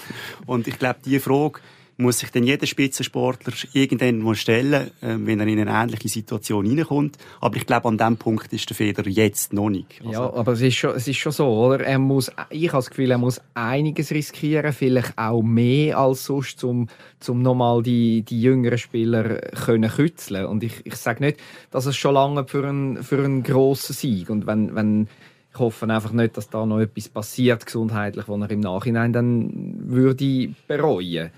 Und 0.46 0.67
ich 0.67 0.79
glaube, 0.79 1.00
die 1.05 1.19
Frage, 1.20 1.61
muss 1.98 2.20
sich 2.20 2.30
dann 2.30 2.44
jeder 2.44 2.66
Spitzensportler 2.66 3.52
irgendwann 3.72 4.20
mal 4.20 4.36
stellen, 4.36 4.90
äh, 5.02 5.16
wenn 5.18 5.40
er 5.40 5.46
in 5.48 5.60
eine 5.60 5.72
ähnliche 5.72 6.08
Situation 6.08 6.64
hineinkommt. 6.64 7.18
Aber 7.40 7.56
ich 7.56 7.66
glaube, 7.66 7.88
an 7.88 7.98
dem 7.98 8.16
Punkt 8.16 8.52
ist 8.52 8.70
der 8.70 8.76
Feder 8.76 9.06
jetzt 9.08 9.52
noch 9.52 9.68
nicht. 9.68 10.00
Also 10.00 10.12
ja, 10.12 10.32
aber 10.32 10.52
es 10.52 10.60
ist, 10.60 10.76
schon, 10.76 10.94
es 10.94 11.08
ist 11.08 11.16
schon 11.16 11.32
so, 11.32 11.49
oder? 11.49 11.84
Er 11.84 11.99
muss, 11.99 12.30
ich 12.50 12.68
habe 12.68 12.78
das 12.78 12.90
Gefühl, 12.90 13.11
er 13.11 13.18
muss 13.18 13.40
einiges 13.54 14.12
riskieren, 14.12 14.73
vielleicht 14.73 15.18
auch 15.18 15.42
mehr 15.42 15.99
als 15.99 16.25
sonst, 16.25 16.62
um, 16.62 16.88
um 17.26 17.42
nochmal 17.42 17.82
die, 17.82 18.23
die 18.23 18.40
jüngeren 18.40 18.78
Spieler 18.78 19.40
können 19.64 19.90
kützeln. 19.90 20.46
Und 20.46 20.62
ich, 20.62 20.87
ich 20.87 20.94
sage 20.94 21.25
nicht, 21.25 21.40
dass 21.73 21.87
es 21.87 21.96
schon 21.96 22.14
lange 22.14 22.46
für 22.46 22.64
einen, 22.64 23.02
für 23.02 23.18
einen 23.18 23.42
grossen 23.42 23.94
Sieg. 23.94 24.30
Und 24.30 24.46
wenn, 24.46 24.76
wenn, 24.76 25.08
ich 25.52 25.58
hoffe 25.58 25.92
einfach 25.92 26.12
nicht, 26.12 26.37
dass 26.37 26.49
da 26.49 26.64
noch 26.64 26.78
etwas 26.78 27.08
passiert 27.08 27.66
gesundheitlich, 27.66 28.28
was 28.28 28.40
er 28.40 28.50
im 28.52 28.61
Nachhinein 28.61 29.12
dann 29.12 29.80
würde 29.80 30.50
bereuen. 30.68 31.32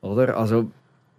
Oder? 0.00 0.36
Also, 0.36 0.70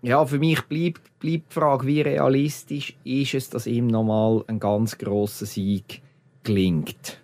ja, 0.01 0.25
für 0.25 0.39
mich 0.39 0.62
bleibt, 0.63 1.19
bleibt 1.19 1.51
die 1.51 1.53
Frage, 1.53 1.88
wie 1.88 2.01
realistisch 2.01 2.95
ist 3.03 3.33
es, 3.33 3.50
dass 3.50 3.67
ihm 3.67 3.88
nochmal 3.88 4.43
ein 4.48 4.59
ganz 4.59 4.98
grosser 4.98 5.45
Sieg 5.45 6.01
gelingt? 6.43 7.19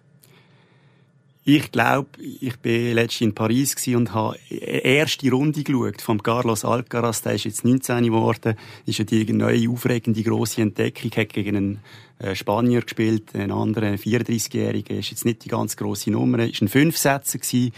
Ich 1.48 1.72
glaube, 1.72 2.10
ich 2.20 2.58
bin 2.58 2.96
letztens 2.96 3.22
in 3.22 3.36
Paris 3.36 3.76
und 3.90 4.16
habe 4.16 4.36
erste 4.50 5.30
Runde 5.30 5.62
geschaut 5.62 6.02
von 6.02 6.24
Carlos 6.24 6.66
Alcaraz. 6.66 7.22
Der 7.22 7.36
ist 7.36 7.44
jetzt 7.44 7.64
19 7.64 8.06
geworden. 8.06 8.56
Ist 8.88 8.98
ja 8.98 9.06
die 9.06 9.32
neue, 9.32 9.70
aufregende, 9.70 10.24
grosse 10.24 10.64
Entdeckung. 10.64 11.12
Hat 11.12 11.34
gegen 11.34 11.56
einen 11.56 11.80
äh, 12.18 12.34
Spanier 12.34 12.82
gespielt, 12.82 13.36
einen 13.36 13.52
anderen 13.52 13.96
34-Jährigen. 13.96 14.98
Ist 14.98 15.12
jetzt 15.12 15.24
nicht 15.24 15.46
die 15.46 15.50
ganz 15.50 15.78
grosse 15.78 16.10
Nummer. 16.10 16.40
Ist 16.40 16.64
ein 16.64 16.68
Fünfsätze 16.68 17.38
gewesen. 17.38 17.74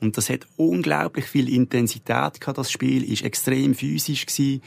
Und 0.00 0.16
das 0.16 0.30
hat 0.30 0.46
unglaublich 0.56 1.26
viel 1.26 1.48
Intensität 1.48 2.40
gehabt, 2.40 2.58
das 2.58 2.70
Spiel, 2.70 3.10
ist 3.10 3.22
extrem 3.22 3.74
physisch 3.74 4.26
gewesen. 4.26 4.62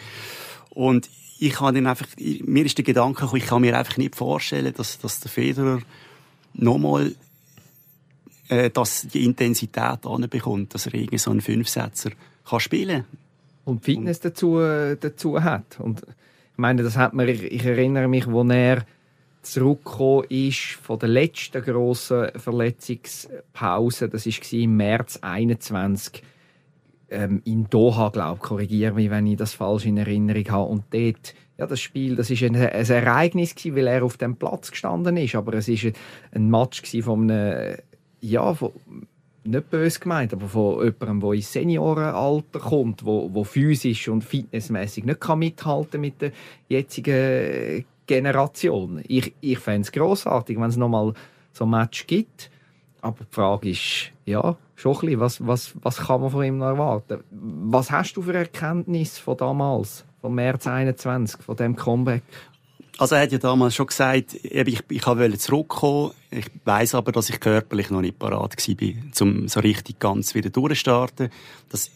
Und 0.70 1.10
ich 1.40 1.60
habe 1.60 1.74
dann 1.74 1.88
einfach, 1.88 2.08
mir 2.18 2.66
ist 2.66 2.78
der 2.78 2.86
Gedanke 2.86 3.22
gekommen, 3.22 3.42
ich 3.42 3.48
kann 3.48 3.62
mir 3.62 3.78
einfach 3.78 3.98
nicht 3.98 4.16
vorstellen, 4.16 4.74
dass, 4.76 5.00
dass 5.00 5.20
der 5.20 5.32
Federer 5.32 5.80
nochmal 6.54 7.16
äh, 8.50 8.70
dass 8.70 9.08
die 9.08 9.26
Intensität 9.26 10.06
anbekommt, 10.06 10.74
dass 10.74 10.86
er 10.86 10.94
irgendwie 10.94 11.18
so 11.18 11.32
einen 11.32 11.42
Fünfsetzer 11.42 12.12
kann 12.48 12.60
spielen 12.60 13.06
Und 13.66 13.84
Fitness 13.84 14.20
dazu, 14.20 14.58
dazu 14.58 15.44
hat. 15.44 15.80
Und 15.80 16.02
ich 16.02 16.58
meine, 16.58 16.84
das 16.84 16.98
hat 16.98 17.14
ich, 17.14 17.44
ich 17.44 17.66
erinnere 17.66 18.08
mich, 18.08 18.28
wo 18.28 18.44
er 18.44 18.86
zurückgekommen 19.44 20.26
ist 20.30 20.80
von 20.82 21.00
der 21.00 21.10
letzten 21.10 21.62
grossen 21.62 22.30
Verletzungspause, 22.36 24.10
das 24.10 24.26
war 24.26 24.60
im 24.60 24.78
März 24.78 25.20
21, 25.22 26.24
ähm, 27.10 27.42
in 27.46 27.70
Doha, 27.70 28.10
glaube 28.10 28.40
ich, 28.42 28.42
korrigiere 28.42 28.94
mich, 28.94 29.10
wenn 29.10 29.28
ich 29.28 29.38
das 29.38 29.54
falsch 29.54 29.86
in 29.86 29.98
Erinnerung 29.98 30.50
habe. 30.50 30.72
Und 30.72 30.86
dort, 30.92 31.36
ja, 31.58 31.68
das 31.68 31.80
Spiel, 31.80 32.16
das 32.16 32.30
ist 32.32 32.42
ein, 32.44 32.56
ein 32.56 32.90
Ereignis 32.90 33.54
gewesen, 33.54 33.76
weil 33.76 33.88
er 33.88 34.04
auf 34.04 34.18
dem 34.18 34.36
Platz 34.36 34.72
gestanden 34.72 35.18
ist, 35.18 35.36
aber 35.36 35.54
es 35.56 35.68
ist 35.68 35.94
ein 36.32 36.50
Match 36.50 36.82
von 37.02 37.30
einem, 37.30 37.78
ja, 38.22 38.54
von, 38.54 38.72
nicht 39.44 39.70
böse 39.70 40.00
gemeint, 40.00 40.34
aber 40.34 40.48
von 40.48 40.86
jemandem, 40.86 41.20
der 41.20 41.32
ins 41.34 41.52
Seniorenalter 41.52 42.60
kommt, 42.60 43.06
wo 43.06 43.44
physisch 43.44 44.08
und 44.08 44.24
fitnessmäßig 44.24 45.04
nicht 45.04 45.20
kann 45.20 45.40
mithalten 45.40 46.00
mit 46.00 46.22
der 46.22 46.32
jetzigen 46.70 47.86
Generation. 48.06 49.04
Ich, 49.08 49.34
ich 49.42 49.60
fände 49.60 49.82
es 49.82 49.92
grossartig, 49.92 50.58
wenn 50.60 50.70
es 50.70 50.78
nochmal 50.78 51.14
so 51.52 51.66
ein 51.66 51.70
Match 51.70 52.08
gibt. 52.08 52.50
Aber 53.02 53.18
die 53.20 53.34
Frage 53.34 53.70
ist, 53.70 54.12
ja, 54.26 54.56
schon 54.76 54.94
ein 54.94 55.00
bisschen, 55.02 55.20
was, 55.20 55.48
was, 55.48 55.74
was 55.82 55.98
kann 55.98 56.22
man 56.22 56.32
von 56.32 56.44
ihm 56.44 56.58
noch 56.58 56.68
erwarten? 56.68 57.24
Was 57.32 57.92
hast 57.92 58.14
du 58.14 58.22
für 58.22 58.34
Erkenntnis 58.34 59.18
von 59.18 59.38
damals, 59.38 60.06
vom 60.22 60.36
März 60.36 60.68
21, 60.68 61.42
von 61.42 61.56
dem 61.56 61.76
Comeback? 61.76 62.24
Also 62.98 63.16
er 63.16 63.24
hat 63.24 63.32
ja 63.32 63.40
damals 63.40 63.76
schon 63.76 63.88
gesagt, 63.88 64.36
ich, 64.36 64.84
ich 64.88 65.08
wollte 65.08 65.38
zurückkommen. 65.38 66.12
Ich 66.30 66.46
weiß 66.64 66.96
aber, 66.96 67.12
dass 67.12 67.30
ich 67.30 67.40
körperlich 67.40 67.90
noch 67.90 68.02
nicht 68.02 68.20
parat 68.20 68.56
war, 68.56 69.22
um 69.22 69.48
so 69.48 69.60
richtig 69.60 70.00
ganz 70.00 70.36
wieder 70.36 70.52
durchzustarten. 70.52 71.30
Das, 71.70 71.90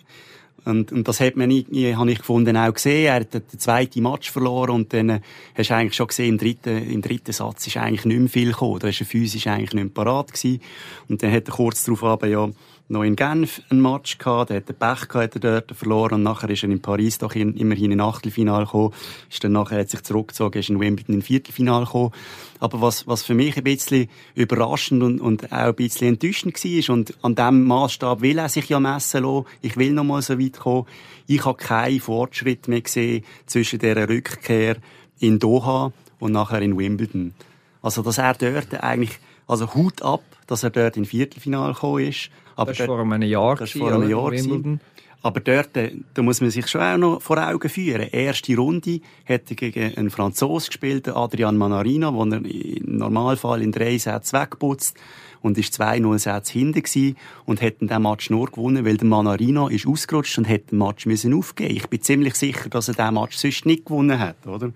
und, 0.68 0.92
und 0.92 1.08
das 1.08 1.22
hat 1.22 1.38
man 1.38 1.50
irgendwie, 1.50 1.96
habe 1.96 2.12
ich 2.12 2.20
gefunden, 2.20 2.58
auch 2.58 2.74
gesehen. 2.74 3.06
Er 3.06 3.16
hat 3.16 3.34
den 3.34 3.44
zweiten 3.58 4.04
Match 4.04 4.30
verloren 4.30 4.72
und 4.72 4.94
dann 4.94 5.10
äh, 5.10 5.20
hast 5.58 5.70
du 5.70 5.76
eigentlich 5.76 5.96
schon 5.96 6.08
gesehen, 6.08 6.30
im 6.30 6.38
dritten, 6.38 6.92
im 6.92 7.02
dritten 7.02 7.32
Satz 7.32 7.68
ist 7.68 7.78
eigentlich 7.78 8.06
nicht 8.06 8.20
mehr 8.20 8.30
viel 8.30 8.52
gekommen. 8.52 8.80
Da 8.80 8.88
war 8.88 8.94
er 8.94 9.06
physisch 9.06 9.48
eigentlich 9.48 9.74
nicht 9.74 9.96
mehr 9.96 10.06
parat 10.06 10.34
gewesen. 10.34 10.62
Und 11.08 11.24
dann 11.24 11.32
hat 11.32 11.48
er 11.48 11.54
kurz 11.54 11.84
darauf 11.86 12.04
aber 12.04 12.28
ja 12.28 12.50
noch 12.90 13.04
in 13.04 13.16
Genf 13.16 13.62
ein 13.70 13.82
Match 13.82 14.18
gehabt, 14.18 14.50
der 14.50 14.58
hat 14.58 14.70
den 14.70 14.76
Pech 14.76 15.10
gehabt, 15.10 15.36
hat 15.36 15.44
dort 15.44 15.72
verloren 15.76 16.16
und 16.16 16.24
nachher 16.24 16.50
ist 16.50 16.64
er 16.64 16.70
in 16.70 16.82
Paris 16.82 17.18
doch 17.18 17.36
in, 17.36 17.56
immerhin 17.56 17.92
in 17.92 18.00
Achtelfinale 18.00 18.66
gekommen, 18.66 18.94
ist 19.30 19.44
dann 19.44 19.52
nachher 19.52 19.80
hat 19.80 19.90
sich 19.90 20.04
zurückgezogen, 20.04 20.60
ist 20.60 20.70
in 20.70 20.80
Wimbledon 20.80 21.16
in 21.16 21.22
Viertelfinale 21.22 21.86
gekommen. 21.86 22.12
Aber 22.60 22.82
was, 22.82 23.06
was 23.06 23.24
für 23.24 23.34
mich 23.34 23.58
ein 23.58 23.64
bisschen 23.64 24.08
überraschend 24.36 25.04
und, 25.04 25.20
und 25.20 25.52
auch 25.52 25.58
ein 25.58 25.76
bisschen 25.76 26.08
enttäuschend 26.08 26.56
war, 26.64 26.94
und 26.94 27.14
an 27.22 27.36
diesem 27.36 27.66
Maßstab 27.66 28.22
will 28.22 28.38
er 28.38 28.50
sich 28.50 28.70
ja 28.70 28.80
messen 28.80 29.24
lassen, 29.24 29.46
ich 29.62 29.76
will 29.76 29.92
noch 29.92 30.06
mal 30.06 30.22
so 30.22 30.40
weit 30.40 30.58
kommen, 30.58 30.88
ich 31.28 31.46
habe 31.46 31.58
keinen 31.58 32.00
Fortschritt 32.00 32.68
mehr 32.68 32.82
gesehen 32.82 33.26
zwischen 33.46 33.80
dieser 33.80 34.08
Rückkehr 34.08 34.78
in 35.20 35.40
Doha 35.40 35.92
und 36.20 36.32
nachher 36.32 36.62
in 36.62 36.78
Wimbledon. 36.78 37.34
Also, 37.82 38.02
dass 38.02 38.18
er 38.18 38.34
dort 38.34 38.74
eigentlich, 38.82 39.20
also 39.46 39.74
Hut 39.74 40.02
ab, 40.02 40.24
dass 40.48 40.64
er 40.64 40.70
dort 40.70 40.98
in 40.98 41.06
Viertelfinale 41.06 41.74
gekommen 41.74 42.08
ist, 42.08 42.30
aber 42.56 42.72
das 42.72 42.80
war 42.80 42.88
vor 42.88 43.00
einem 43.00 43.22
Jahr. 43.22 43.56
Das 43.56 43.80
war 43.80 43.90
vor 43.90 44.02
einem 44.02 44.10
Jahr. 44.10 44.80
Aber 45.24 45.40
dort, 45.40 45.76
äh, 45.76 45.92
da 46.14 46.22
muss 46.22 46.42
man 46.42 46.52
sich 46.52 46.68
schon 46.68 46.82
auch 46.82 46.98
noch 46.98 47.22
vor 47.22 47.38
Augen 47.38 47.70
führen. 47.70 48.08
Erste 48.10 48.56
Runde 48.56 49.02
hat 49.28 49.50
er 49.50 49.56
gegen 49.56 49.96
einen 49.98 50.10
Franzosen 50.10 50.68
gespielt, 50.68 51.08
Adrian 51.10 51.58
Manarino, 51.58 52.12
den 52.24 52.46
er 52.46 52.52
im 52.52 52.98
Normalfall 52.98 53.62
in 53.62 53.72
drei 53.72 53.98
Sätzen 53.98 54.40
wegputzt 54.40 54.98
und 55.42 55.58
ist 55.58 55.80
2-0 55.80 56.20
Sätze 56.20 56.54
hinten 56.54 56.84
gewesen 56.84 57.16
und 57.46 57.62
hätten 57.62 57.88
den 57.88 58.02
Match 58.02 58.30
nur 58.30 58.48
gewonnen, 58.48 58.86
weil 58.86 58.98
der 58.98 59.08
Manarino 59.08 59.68
ist 59.68 59.88
ausgerutscht 59.88 60.38
und 60.38 60.46
hätte 60.46 60.72
den 60.72 60.80
Match 60.80 61.06
müssen 61.06 61.34
aufgeben. 61.34 61.76
Ich 61.76 61.88
bin 61.88 62.02
ziemlich 62.02 62.36
sicher, 62.36 62.70
dass 62.70 62.88
er 62.88 62.94
den 62.94 63.14
Match 63.14 63.38
sonst 63.38 63.66
nicht 63.66 63.86
gewonnen 63.86 64.20
hat, 64.20 64.46
oder? 64.46 64.72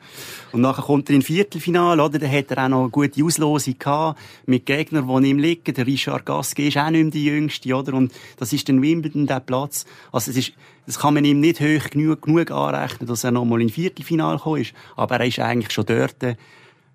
Und 0.51 0.61
nachher 0.61 0.83
kommt 0.83 1.09
er 1.09 1.15
in 1.15 1.21
Viertelfinale, 1.21 2.03
oder? 2.03 2.19
Da 2.19 2.27
hat 2.27 2.51
er 2.51 2.65
auch 2.65 2.69
noch 2.69 2.81
eine 2.81 2.89
gute 2.89 3.23
Auslosung 3.23 3.75
gehabt 3.77 4.19
mit 4.45 4.65
Gegnern, 4.65 5.07
die 5.07 5.29
ihm 5.29 5.39
liegen. 5.39 5.73
Der 5.73 5.87
Richard 5.87 6.25
Gasquet 6.25 6.67
ist 6.67 6.77
auch 6.77 6.89
nicht 6.89 7.03
mehr 7.03 7.11
die 7.11 7.25
Jüngste, 7.25 7.73
oder? 7.73 7.93
Und 7.93 8.11
das 8.37 8.53
ist 8.53 8.67
dann 8.69 8.81
Wimbledon, 8.81 9.27
der 9.27 9.39
Platz. 9.39 9.85
Also 10.11 10.31
es 10.31 10.37
ist, 10.37 10.53
das 10.85 10.99
kann 10.99 11.13
man 11.13 11.25
ihm 11.25 11.39
nicht 11.39 11.59
hoch 11.59 11.89
genug, 11.89 12.23
genug 12.23 12.51
anrechnen, 12.51 13.07
dass 13.07 13.23
er 13.23 13.31
noch 13.31 13.45
mal 13.45 13.61
in 13.61 13.69
Viertelfinale 13.69 14.37
gekommen 14.37 14.61
ist. 14.61 14.73
Aber 14.95 15.19
er 15.19 15.25
ist 15.25 15.39
eigentlich 15.39 15.71
schon 15.71 15.85
dort, 15.85 16.37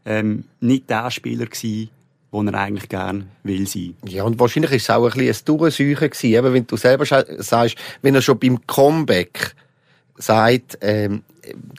ähm, 0.04 0.44
nicht 0.60 0.88
der 0.88 1.10
Spieler 1.10 1.46
gewesen, 1.46 1.90
wo 2.30 2.42
er 2.42 2.54
eigentlich 2.54 2.88
gerne 2.88 3.26
will 3.42 3.66
sein. 3.66 3.96
Ja, 4.06 4.24
und 4.24 4.38
wahrscheinlich 4.38 4.72
ist 4.72 4.82
es 4.84 4.90
auch 4.90 5.04
ein 5.04 5.12
bisschen 5.12 5.54
ein 5.54 5.58
Durchsuchen 5.58 6.10
gewesen, 6.10 6.26
eben, 6.26 6.52
wenn 6.52 6.66
du 6.66 6.76
selber 6.76 7.04
sagst, 7.06 7.76
wenn 8.02 8.14
er 8.14 8.22
schon 8.22 8.38
beim 8.38 8.66
Comeback 8.66 9.54
sagt, 10.18 10.78
ähm, 10.80 11.22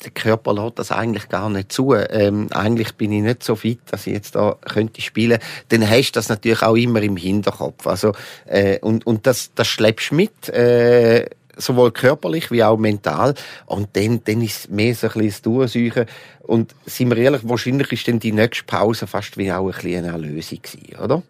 der 0.03 0.11
Körper 0.11 0.53
lässt 0.53 0.79
das 0.79 0.91
eigentlich 0.91 1.29
gar 1.29 1.49
nicht 1.49 1.71
zu. 1.71 1.93
Ähm, 1.93 2.47
eigentlich 2.51 2.93
bin 2.95 3.11
ich 3.11 3.21
nicht 3.21 3.43
so 3.43 3.55
fit, 3.55 3.79
dass 3.87 4.07
ich 4.07 4.13
jetzt 4.13 4.35
da 4.35 4.55
könnte 4.61 5.01
spielen. 5.01 5.39
Dann 5.69 5.89
hast 5.89 6.11
du 6.11 6.19
das 6.19 6.29
natürlich 6.29 6.61
auch 6.61 6.75
immer 6.75 7.01
im 7.01 7.17
Hinterkopf. 7.17 7.85
Also 7.87 8.13
äh, 8.45 8.79
und 8.79 9.05
und 9.05 9.27
das 9.27 9.51
das 9.55 9.67
schleppst 9.67 10.11
mit. 10.11 10.49
Äh, 10.49 11.29
sowohl 11.57 11.91
körperlich 11.91 12.51
wie 12.51 12.63
auch 12.63 12.77
mental. 12.77 13.33
Und 13.65 13.89
dann, 13.93 14.21
dann 14.23 14.41
ist 14.41 14.59
es 14.59 14.69
mehr 14.69 14.95
so 14.95 15.07
ein 15.07 15.13
bisschen 15.13 15.29
das 15.29 15.41
Durchsuchen. 15.41 16.05
Und 16.41 16.75
sind 16.85 17.09
wir 17.09 17.17
ehrlich, 17.17 17.41
wahrscheinlich 17.43 17.91
ist 17.91 18.07
dann 18.07 18.19
die 18.19 18.31
nächste 18.31 18.63
Pause 18.63 19.07
fast 19.07 19.37
wie 19.37 19.51
auch 19.51 19.67
ein 19.67 19.73
bisschen 19.73 20.05
eine 20.05 20.13
Erlösung 20.13 20.59
gewesen, 20.61 21.03
oder? 21.03 21.23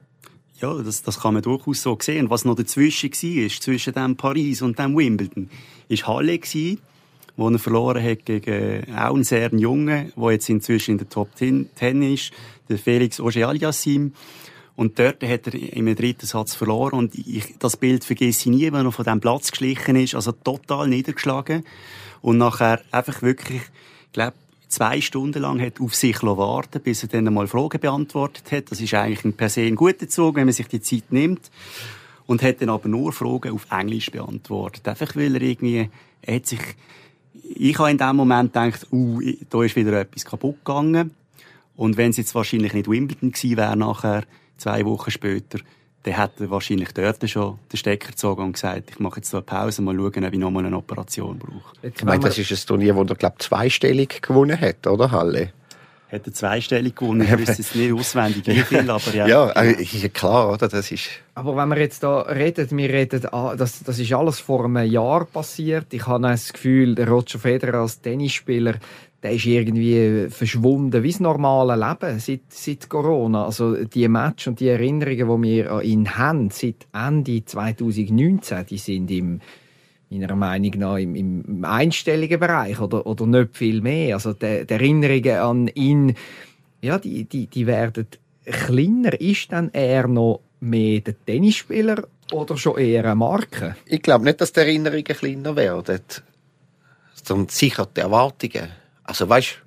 Ja, 0.60 0.74
das, 0.74 1.04
das 1.04 1.20
kann 1.20 1.36
man 1.36 1.44
durchaus 1.44 1.84
so 1.84 1.98
sehen. 2.02 2.26
Und 2.26 2.30
was 2.32 2.46
noch 2.46 2.56
dazwischen 2.56 3.12
war, 3.12 3.50
zwischen 3.60 3.94
dem 3.94 4.16
Paris 4.16 4.62
und 4.62 4.80
dem 4.80 4.98
Wimbledon, 4.98 5.50
ist 5.88 6.08
Halle 6.08 6.40
gewesen, 6.40 6.80
wo 7.36 7.50
er 7.50 7.60
verloren 7.60 8.04
hat 8.04 8.26
gegen 8.26 8.92
auch 8.96 9.14
einen 9.14 9.24
sehr 9.24 9.54
jungen, 9.54 10.12
der 10.16 10.32
jetzt 10.32 10.50
inzwischen 10.50 10.92
in 10.92 10.98
der 10.98 11.10
Top 11.10 11.30
10 11.36 11.70
ist, 12.02 12.32
der 12.70 12.80
Felix 12.80 13.20
Auger-Aliassime. 13.20 14.12
Und 14.78 15.00
dort 15.00 15.24
hat 15.24 15.48
er 15.48 15.56
im 15.56 15.94
dritten 15.96 16.28
Satz 16.28 16.54
verloren. 16.54 17.00
Und 17.00 17.16
ich, 17.16 17.56
das 17.58 17.78
Bild 17.78 18.06
vergesse 18.06 18.42
ich 18.42 18.56
nie, 18.56 18.72
wenn 18.72 18.86
er 18.86 18.92
von 18.92 19.04
diesem 19.04 19.20
Platz 19.20 19.50
geschlichen 19.50 19.96
ist. 19.96 20.14
Also 20.14 20.32
total 20.32 20.88
niedergeschlagen. 20.88 21.66
Und 22.22 22.38
nachher 22.38 22.80
einfach 22.92 23.24
wirklich, 23.24 23.64
ich 23.64 24.14
glaube, 24.14 24.36
zwei 24.68 25.02
Stunden 25.02 25.42
lang 25.42 25.60
hat 25.60 25.82
auf 25.82 25.96
sich 25.96 26.22
warten 26.22 26.80
bis 26.82 27.02
er 27.02 27.10
dann 27.10 27.28
einmal 27.28 27.48
Fragen 27.48 27.80
beantwortet 27.80 28.52
hat. 28.52 28.70
Das 28.70 28.80
ist 28.80 28.94
eigentlich 28.94 29.26
ein 29.26 29.34
per 29.34 29.50
se 29.50 29.62
ein 29.62 29.76
guter 29.76 30.08
Zug, 30.08 30.36
wenn 30.36 30.46
man 30.46 30.54
sich 30.54 30.68
die 30.68 30.82
Zeit 30.82 31.12
nimmt. 31.12 31.50
Und 32.28 32.44
hat 32.44 32.62
dann 32.62 32.70
aber 32.70 32.88
nur 32.88 33.14
Fragen 33.14 33.54
auf 33.54 33.66
Englisch 33.72 34.12
beantwortet. 34.12 34.88
Einfach 34.88 35.16
weil 35.16 35.34
er 35.34 35.42
irgendwie, 35.42 35.90
er 36.22 36.36
hat 36.36 36.46
sich, 36.46 36.60
ich 37.34 37.80
habe 37.80 37.90
in 37.90 37.98
dem 37.98 38.16
Moment 38.16 38.54
gedacht, 38.54 38.86
uh, 38.92 39.22
da 39.50 39.64
ist 39.64 39.76
wieder 39.76 40.02
etwas 40.02 40.24
kaputt 40.24 40.64
gegangen. 40.64 41.16
Und 41.76 41.98
wenn 41.98 42.12
es 42.12 42.18
jetzt 42.18 42.36
wahrscheinlich 42.36 42.74
nicht 42.74 42.88
Wimbledon 42.88 43.32
gewesen 43.32 43.58
wäre 43.58 43.76
nachher, 43.76 44.24
zwei 44.58 44.86
Wochen 44.86 45.12
später, 45.12 45.60
dann 46.04 46.18
hat 46.18 46.40
er 46.40 46.50
wahrscheinlich 46.50 46.94
dort 46.94 47.30
schon 47.30 47.60
den 47.72 47.78
Stecker 47.78 48.10
gezogen 48.12 48.44
und 48.44 48.54
gesagt, 48.54 48.92
ich 48.92 49.00
mache 49.00 49.18
jetzt 49.18 49.30
so 49.30 49.38
eine 49.38 49.44
Pause, 49.44 49.82
mal 49.82 49.96
schauen, 49.96 50.26
ob 50.26 50.34
ich 50.34 50.40
nochmal 50.40 50.66
eine 50.66 50.78
Operation 50.78 51.38
brauche. 51.38 51.74
Ich 51.82 52.04
meine, 52.04 52.24
das 52.24 52.38
ist 52.38 52.52
ein 52.52 52.68
Turnier, 52.68 52.96
wo 52.96 53.04
er, 53.04 53.16
glaube 53.16 53.36
ich, 53.40 53.46
zweistellig 53.46 54.22
gewonnen 54.22 54.60
hat, 54.60 54.88
oder, 54.88 55.12
Halle? 55.12 55.52
Hat 56.10 56.26
er 56.26 56.34
zweistellig 56.34 56.96
gewonnen, 56.96 57.22
ich 57.22 57.38
wüsste 57.38 57.62
jetzt 57.62 57.76
nicht 57.76 57.92
auswendig, 57.92 58.48
wie 58.48 58.62
viel, 58.62 58.90
aber 58.90 59.14
ja. 59.14 59.28
ja, 59.28 59.46
also, 59.48 59.98
ja, 59.98 60.08
klar, 60.08 60.54
oder, 60.54 60.70
das 60.70 60.90
ist... 60.90 61.10
Aber 61.36 61.58
wenn 61.58 61.68
wir 61.68 61.80
jetzt 61.80 62.02
da 62.02 62.22
reden, 62.22 62.78
wir 62.78 62.90
reden, 62.90 63.28
das, 63.58 63.84
das 63.84 64.00
ist 64.00 64.14
alles 64.14 64.40
vor 64.40 64.64
einem 64.64 64.90
Jahr 64.90 65.26
passiert. 65.26 65.88
Ich 65.94 66.08
habe 66.08 66.26
das 66.26 66.54
Gefühl, 66.54 66.96
der 66.96 67.10
Roger 67.10 67.40
Federer 67.40 67.82
als 67.82 68.00
Tennisspieler, 68.00 68.76
der 69.24 69.32
ist 69.32 69.46
irgendwie 69.46 70.30
verschwunden 70.30 71.02
wie 71.02 71.12
das 71.12 71.20
normale 71.20 71.76
Leben 71.76 72.20
seit, 72.20 72.42
seit 72.50 72.88
Corona. 72.88 73.46
Also 73.46 73.84
die 73.84 74.08
Match 74.08 74.48
und 74.48 74.60
die 74.60 74.68
Erinnerungen, 74.68 75.42
die 75.42 75.56
wir 75.56 75.72
an 75.72 75.84
ihn 75.84 76.18
haben, 76.18 76.50
seit 76.52 76.88
Ende 76.94 77.44
2019, 77.44 78.66
die 78.68 78.78
sind 78.78 79.10
im, 79.10 79.42
meiner 80.10 80.36
Meinung 80.36 80.72
nach 80.78 80.98
im, 80.98 81.16
im 81.16 81.66
einstelligen 81.66 82.40
Bereich 82.40 82.80
oder, 82.80 83.08
oder 83.08 83.26
nicht 83.26 83.58
viel 83.58 83.82
mehr. 83.82 84.16
Also 84.16 84.34
die, 84.34 84.66
die 84.66 84.74
Erinnerungen 84.74 85.38
an 85.38 85.68
ihn, 85.70 86.16
ja, 86.82 87.00
die, 87.00 87.26
die, 87.26 87.48
die 87.48 87.66
werden 87.66 88.08
kleiner. 88.46 89.20
Ist 89.20 89.52
dann 89.52 89.70
er 89.74 90.08
noch 90.08 90.42
mehr 90.60 91.02
der 91.02 91.16
Tennisspieler 91.26 92.08
oder 92.32 92.56
schon 92.56 92.78
eher 92.78 93.06
eine 93.06 93.16
Marke? 93.16 93.76
Ich 93.86 94.04
glaube 94.04 94.26
nicht, 94.26 94.42
dass 94.42 94.54
die 94.54 94.60
Erinnerungen 94.60 95.04
kleiner 95.04 95.56
werden, 95.56 96.02
sondern 97.24 97.50
sicher 97.50 97.88
die 97.96 98.02
Erwartungen. 98.02 98.70
Also 99.08 99.28
weißt, 99.28 99.58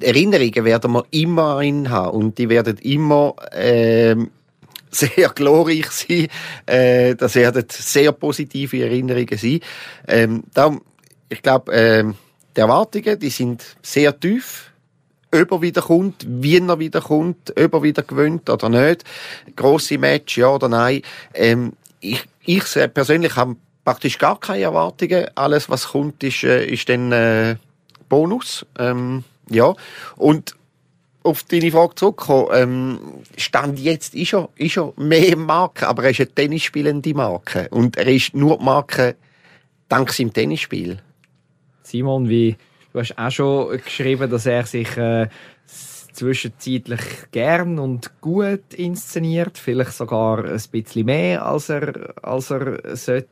Erinnerungen 0.00 0.64
werden 0.64 0.92
wir 0.92 1.04
immer 1.10 1.60
in 1.60 1.90
haben 1.90 2.16
und 2.16 2.38
die 2.38 2.48
werden 2.48 2.76
immer 2.78 3.34
äh, 3.52 4.16
sehr 4.90 5.28
glorreich 5.28 5.90
sein. 5.90 6.28
Äh, 6.66 7.14
das 7.14 7.34
werden 7.36 7.64
sehr 7.68 8.12
positive 8.12 8.82
Erinnerungen 8.82 9.38
sein. 9.38 9.60
Ähm, 10.08 10.44
darum, 10.52 10.82
ich 11.28 11.42
glaube, 11.42 11.72
äh, 11.72 12.04
die 12.56 12.60
Erwartungen, 12.60 13.18
die 13.18 13.30
sind 13.30 13.64
sehr 13.82 14.18
tief. 14.18 14.66
Ob 15.32 15.52
er 15.52 15.62
wieder 15.62 15.82
kommt, 15.82 16.26
wie 16.26 16.58
er 16.58 16.78
wieder 16.80 17.00
kommt, 17.00 17.50
ob 17.50 17.74
er 17.74 17.82
wieder 17.84 18.02
gewöhnt 18.02 18.50
oder 18.50 18.68
nicht. 18.68 19.04
Grosse 19.54 19.96
Match, 19.96 20.36
ja 20.38 20.48
oder 20.48 20.68
nein. 20.68 21.02
Ähm, 21.34 21.74
ich, 22.00 22.24
ich 22.44 22.64
persönlich 22.92 23.36
habe 23.36 23.54
praktisch 23.84 24.18
gar 24.18 24.40
keine 24.40 24.64
Erwartungen. 24.64 25.28
Alles, 25.36 25.70
was 25.70 25.88
kommt, 25.88 26.24
ist, 26.24 26.42
äh, 26.42 26.64
ist 26.64 26.88
dann 26.88 27.12
äh, 27.12 27.56
Bonus. 28.10 28.66
Ähm, 28.78 29.24
ja. 29.48 29.74
Und 30.16 30.54
auf 31.22 31.42
deine 31.44 31.70
Frage 31.70 31.94
zurückkommen. 31.94 32.48
Ähm, 32.52 32.98
Stand 33.36 33.78
jetzt 33.78 34.14
ist 34.14 34.34
er, 34.34 34.50
ist 34.56 34.76
er 34.76 34.92
mehr 34.96 35.36
Marke, 35.36 35.88
aber 35.88 36.04
er 36.04 36.10
ist 36.10 36.20
eine 36.20 36.34
tennisspielende 36.34 37.14
Marke. 37.14 37.68
Und 37.70 37.96
er 37.96 38.06
ist 38.06 38.34
nur 38.34 38.58
die 38.58 38.64
Marke 38.64 39.16
dank 39.88 40.12
seinem 40.12 40.32
Tennisspiel. 40.32 40.98
Simon, 41.82 42.28
wie, 42.28 42.56
du 42.92 43.00
hast 43.00 43.18
auch 43.18 43.30
schon 43.30 43.78
geschrieben, 43.78 44.30
dass 44.30 44.46
er 44.46 44.64
sich 44.64 44.96
äh, 44.96 45.28
zwischenzeitlich 46.12 47.00
gern 47.32 47.78
und 47.78 48.20
gut 48.20 48.74
inszeniert, 48.74 49.58
vielleicht 49.58 49.92
sogar 49.92 50.44
ein 50.44 50.62
bisschen 50.70 51.06
mehr, 51.06 51.44
als 51.44 51.68
er, 51.68 52.14
als 52.22 52.50
er 52.50 52.96
sollte. 52.96 53.26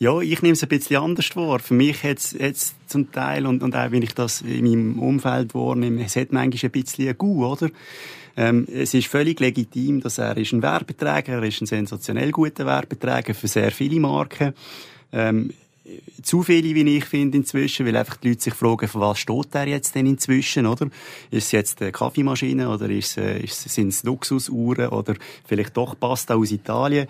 Ja, 0.00 0.20
ich 0.20 0.42
nehme 0.42 0.52
es 0.52 0.62
ein 0.62 0.68
bisschen 0.68 1.02
anders 1.02 1.26
vor. 1.26 1.58
Für 1.58 1.74
mich 1.74 2.04
hat 2.04 2.18
es 2.18 2.74
zum 2.86 3.10
Teil, 3.10 3.46
und, 3.46 3.64
und 3.64 3.74
auch 3.74 3.90
wenn 3.90 4.02
ich 4.02 4.14
das 4.14 4.42
in 4.42 4.64
meinem 4.64 4.98
Umfeld 5.00 5.54
wahrnehme, 5.54 6.04
es 6.04 6.14
hat 6.14 6.30
manchmal 6.30 6.68
ein 6.68 6.70
bisschen 6.70 7.08
ein 7.08 7.18
Gu, 7.18 7.44
oder? 7.44 7.68
Ähm, 8.36 8.68
es 8.72 8.94
ist 8.94 9.08
völlig 9.08 9.40
legitim, 9.40 10.00
dass 10.00 10.18
er 10.18 10.36
ist 10.36 10.52
ein 10.52 10.62
Werbeträger, 10.62 11.34
er 11.34 11.42
ist 11.42 11.60
ein 11.60 11.66
sensationell 11.66 12.30
guter 12.30 12.64
Werbeträger 12.64 13.34
für 13.34 13.48
sehr 13.48 13.72
viele 13.72 13.98
Marken. 13.98 14.54
Ähm, 15.12 15.52
zu 16.22 16.42
viele, 16.42 16.74
wie 16.74 16.96
ich 16.96 17.04
finde, 17.04 17.38
inzwischen, 17.38 17.86
weil 17.86 17.96
einfach 17.96 18.16
die 18.16 18.28
Leute 18.28 18.42
sich 18.42 18.54
fragen, 18.54 18.88
von 18.88 19.00
was 19.00 19.18
steht 19.18 19.54
der 19.54 19.68
jetzt 19.68 19.94
denn 19.94 20.06
inzwischen, 20.06 20.66
oder? 20.66 20.86
Ist 21.30 21.46
es 21.46 21.52
jetzt 21.52 21.80
eine 21.80 21.92
Kaffeemaschine 21.92 22.68
oder 22.68 22.88
ist, 22.90 23.16
äh, 23.16 23.40
ist, 23.40 23.68
sind 23.68 23.88
es 23.88 24.02
Luxusuhren 24.04 24.88
oder 24.88 25.14
vielleicht 25.46 25.76
doch 25.76 25.98
Pasta 25.98 26.34
aus 26.34 26.50
Italien? 26.50 27.06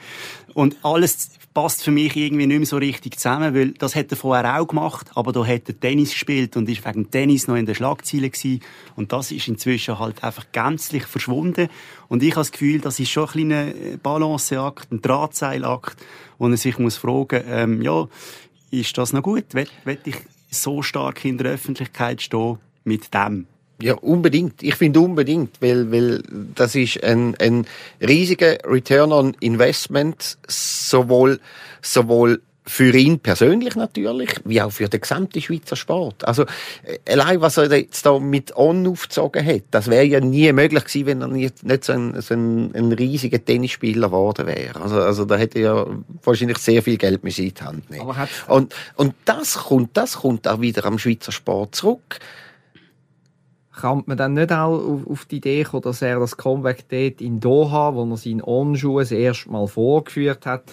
Und 0.55 0.77
alles 0.83 1.31
passt 1.55 1.83
für 1.83 1.91
mich 1.91 2.15
irgendwie 2.17 2.47
nicht 2.47 2.59
mehr 2.59 2.67
so 2.67 2.77
richtig 2.77 3.19
zusammen, 3.19 3.55
weil 3.55 3.73
das 3.73 3.97
hat 3.97 4.11
er 4.11 4.17
vorher 4.17 4.61
auch 4.61 4.69
gemacht, 4.69 5.09
aber 5.15 5.33
da 5.33 5.45
hat 5.45 5.69
er 5.69 5.79
Tennis 5.79 6.13
gespielt 6.13 6.57
und 6.57 6.69
ist 6.69 6.85
wegen 6.87 7.11
Tennis 7.11 7.49
noch 7.49 7.57
in 7.57 7.67
der 7.67 7.75
Schlagzeile 7.75 8.31
gewesen. 8.31 8.61
Und 8.95 9.13
das 9.13 9.33
ist 9.33 9.49
inzwischen 9.49 9.99
halt 9.99 10.23
einfach 10.23 10.47
gänzlich 10.53 11.05
verschwunden. 11.07 11.69
Und 12.09 12.23
ich 12.23 12.31
habe 12.31 12.41
das 12.41 12.53
Gefühl, 12.53 12.81
das 12.81 13.01
ist 13.01 13.11
schon 13.11 13.25
ein 13.25 13.31
kleiner 13.31 13.73
Balanceakt, 14.03 14.93
ein 14.93 15.03
Drahtseilakt, 15.03 15.97
wo 16.39 16.49
er 16.49 16.57
sich 16.57 16.79
muss 16.79 16.97
fragen, 16.97 17.43
ähm, 17.49 17.83
ja, 17.83 18.07
ist 18.71 18.97
das 18.99 19.13
noch 19.13 19.23
gut? 19.23 19.55
Will, 19.55 19.69
will 19.85 19.99
ich 20.05 20.17
so 20.51 20.83
stark 20.83 21.25
in 21.25 21.39
der 21.39 21.53
Öffentlichkeit 21.53 22.23
stehen 22.23 22.59
mit 22.85 23.13
dem? 23.15 23.47
Ja, 23.81 23.95
unbedingt. 23.95 24.63
Ich 24.63 24.75
finde 24.75 25.01
unbedingt, 25.01 25.63
weil, 25.63 25.93
weil 25.93 26.23
das 26.55 26.75
ist 26.75 27.03
ein, 27.05 27.37
ein 27.37 27.65
riesiger 28.01 28.59
Return 28.65 29.13
on 29.13 29.37
Investment, 29.39 30.37
sowohl, 30.49 31.39
sowohl 31.81 32.41
für 32.69 32.95
ihn 32.95 33.19
persönlich 33.19 33.75
natürlich, 33.77 34.41
wie 34.45 34.61
auch 34.61 34.71
für 34.71 34.89
den 34.89 35.01
gesamten 35.01 35.41
Schweizer 35.41 35.75
Sport. 35.75 36.27
Also, 36.27 36.45
äh, 36.85 36.99
allein 37.11 37.41
was 37.41 37.57
er 37.57 37.73
jetzt 37.73 38.05
da 38.05 38.19
mit 38.19 38.57
On 38.57 38.87
aufgezogen 38.87 39.45
hat, 39.45 39.63
das 39.71 39.89
wäre 39.89 40.05
ja 40.05 40.21
nie 40.21 40.53
möglich 40.53 40.85
gewesen, 40.85 41.07
wenn 41.07 41.23
er 41.23 41.29
nicht, 41.29 41.65
nicht 41.65 41.85
so, 41.85 41.93
ein, 41.93 42.21
so 42.21 42.35
ein, 42.35 42.75
ein 42.75 42.93
riesiger 42.93 43.43
Tennisspieler 43.43 44.09
geworden 44.09 44.47
wäre. 44.47 44.81
Also, 44.81 45.01
also 45.01 45.25
da 45.25 45.37
hätte 45.37 45.59
er 45.59 45.65
ja 45.65 45.87
wahrscheinlich 46.23 46.59
sehr 46.59 46.83
viel 46.83 46.99
Geld 46.99 47.25
in 47.25 47.31
die 47.31 47.55
Hand 47.61 47.91
nehmen. 47.91 48.07
Und, 48.49 48.75
und 48.97 49.15
das 49.25 49.55
kommt, 49.55 49.97
das 49.97 50.19
kommt 50.19 50.47
auch 50.47 50.61
wieder 50.61 50.85
am 50.85 50.99
Schweizer 50.99 51.33
Sport 51.33 51.75
zurück 51.75 52.19
kann 53.81 54.03
man 54.07 54.17
dann 54.17 54.35
nicht 54.35 54.53
auch 54.53 54.75
auf, 54.75 55.07
auf, 55.09 55.25
die 55.27 55.37
Idee 55.37 55.63
kommen, 55.63 55.83
dass 55.83 56.03
er 56.03 56.19
das 56.19 56.37
Comeback 56.37 56.89
dort 56.89 57.21
in 57.21 57.39
Doha, 57.39 57.95
wo 57.95 58.05
er 58.05 58.17
seinen 58.17 58.43
On-Schuh 58.43 58.99
das 58.99 59.13
erste 59.13 59.51
Mal 59.51 59.69
vorgeführt 59.69 60.47
hat, 60.47 60.65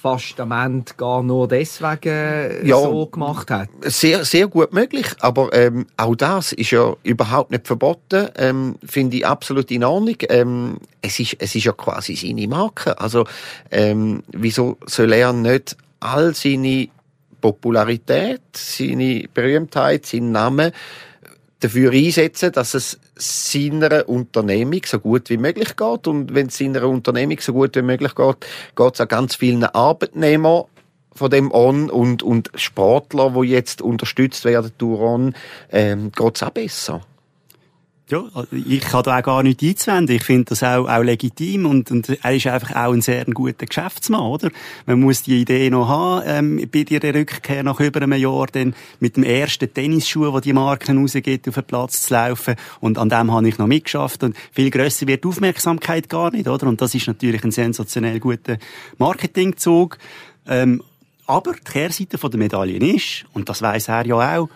fast 0.00 0.38
am 0.38 0.52
Ende 0.52 0.92
gar 0.96 1.22
nur 1.22 1.48
deswegen 1.48 2.64
ja, 2.64 2.76
so 2.76 3.06
gemacht 3.06 3.50
hat? 3.50 3.68
Sehr, 3.82 4.24
sehr 4.24 4.46
gut 4.46 4.72
möglich, 4.72 5.06
aber 5.20 5.52
ähm, 5.52 5.86
auch 5.96 6.14
das 6.14 6.52
ist 6.52 6.70
ja 6.70 6.94
überhaupt 7.02 7.50
nicht 7.50 7.66
verboten, 7.66 8.28
ähm, 8.36 8.76
finde 8.86 9.16
ich 9.16 9.26
absolut 9.26 9.70
in 9.70 9.84
Ordnung. 9.84 10.16
Ähm, 10.28 10.78
es, 11.02 11.18
ist, 11.18 11.36
es 11.40 11.54
ist 11.54 11.64
ja 11.64 11.72
quasi 11.72 12.14
seine 12.14 12.46
Marke, 12.46 12.98
also 13.00 13.26
ähm, 13.72 14.22
wieso 14.28 14.78
soll 14.86 15.12
er 15.12 15.32
nicht 15.32 15.76
all 15.98 16.32
seine 16.32 16.88
Popularität, 17.40 18.40
seine 18.52 19.24
Berühmtheit, 19.32 20.06
seinen 20.06 20.32
Namen 20.32 20.72
dafür 21.60 21.90
einsetzen, 21.90 22.52
dass 22.52 22.74
es 22.74 22.98
seiner 23.18 24.08
Unternehmung 24.08 24.80
so 24.86 24.98
gut 24.98 25.30
wie 25.30 25.36
möglich 25.36 25.76
geht. 25.76 26.06
Und 26.06 26.34
wenn 26.34 26.46
es 26.46 26.58
seiner 26.58 26.88
Unternehmung 26.88 27.38
so 27.40 27.52
gut 27.52 27.76
wie 27.76 27.82
möglich 27.82 28.14
geht, 28.14 28.46
geht 28.76 28.94
es 28.94 29.00
auch 29.00 29.08
ganz 29.08 29.34
vielen 29.34 29.64
Arbeitnehmern 29.64 30.64
von 31.14 31.30
dem 31.30 31.52
On 31.52 31.90
und, 31.90 32.22
und 32.22 32.50
Sportler, 32.54 33.30
die 33.30 33.48
jetzt 33.48 33.82
unterstützt 33.82 34.44
werden 34.44 34.72
durch 34.78 35.00
On, 35.00 35.34
ähm, 35.70 36.12
geht 36.12 36.36
es 36.36 36.42
auch 36.42 36.50
besser. 36.50 37.02
Ja, 38.10 38.24
ich 38.50 38.80
kann 38.80 39.02
da 39.02 39.18
auch 39.18 39.22
gar 39.22 39.42
nichts 39.42 39.62
einzuwenden. 39.62 40.16
Ich 40.16 40.24
finde 40.24 40.44
das 40.46 40.62
auch, 40.62 40.88
auch 40.88 41.02
legitim 41.02 41.66
und, 41.66 41.90
und 41.90 42.08
er 42.08 42.34
ist 42.34 42.46
einfach 42.46 42.74
auch 42.74 42.94
ein 42.94 43.02
sehr 43.02 43.26
guter 43.26 43.66
Geschäftsmann, 43.66 44.22
oder? 44.22 44.48
Man 44.86 45.00
muss 45.00 45.24
die 45.24 45.42
Idee 45.42 45.68
noch 45.68 45.88
haben, 45.88 46.22
ähm, 46.26 46.68
bei 46.72 46.86
ihrer 46.88 47.14
Rückkehr 47.14 47.62
nach 47.62 47.80
über 47.80 48.00
einem 48.00 48.14
Jahr 48.14 48.46
dann 48.46 48.74
mit 48.98 49.16
dem 49.16 49.24
ersten 49.24 49.74
Tennisschuh, 49.74 50.32
wo 50.32 50.40
die 50.40 50.54
Marken 50.54 50.96
rausgeht, 50.96 51.46
auf 51.48 51.54
den 51.56 51.64
Platz 51.64 52.02
zu 52.02 52.14
laufen 52.14 52.54
und 52.80 52.96
an 52.96 53.10
dem 53.10 53.30
habe 53.30 53.46
ich 53.46 53.58
noch 53.58 53.66
mitgeschafft 53.66 54.24
und 54.24 54.34
viel 54.52 54.70
grösser 54.70 55.06
wird 55.06 55.24
die 55.24 55.28
Aufmerksamkeit 55.28 56.08
gar 56.08 56.30
nicht, 56.30 56.48
oder? 56.48 56.66
Und 56.66 56.80
das 56.80 56.94
ist 56.94 57.08
natürlich 57.08 57.44
ein 57.44 57.50
sensationell 57.50 58.20
guter 58.20 58.56
Marketingzug. 58.96 59.98
Ähm, 60.46 60.82
aber 61.26 61.52
die 61.52 61.72
Kehrseite 61.72 62.16
der 62.16 62.38
Medaille 62.38 62.78
ist, 62.78 63.26
und 63.34 63.50
das 63.50 63.60
weiß 63.60 63.88
er 63.88 64.06
ja 64.06 64.38
auch, 64.38 64.48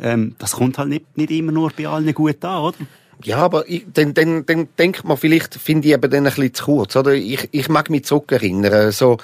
ähm, 0.00 0.34
das 0.38 0.52
kommt 0.52 0.78
halt 0.78 0.88
nicht, 0.88 1.16
nicht 1.16 1.30
immer 1.30 1.52
nur 1.52 1.70
bei 1.76 1.86
allen 1.86 2.12
gut 2.14 2.44
an, 2.44 2.62
oder? 2.62 2.76
Ja, 3.24 3.38
aber 3.38 3.68
ich, 3.68 3.84
dann, 3.92 4.14
dann, 4.14 4.46
dann 4.46 4.68
denkt 4.78 5.04
man 5.04 5.16
vielleicht, 5.16 5.54
finde 5.54 5.88
ich 5.88 5.94
eben 5.94 6.10
dann 6.10 6.26
ein 6.26 6.32
bisschen 6.32 6.54
zu 6.54 6.64
kurz, 6.64 6.96
oder? 6.96 7.12
Ich, 7.12 7.48
ich 7.50 7.68
mag 7.68 7.90
mich 7.90 8.04
zurückerinnern, 8.04 8.92
so, 8.92 9.18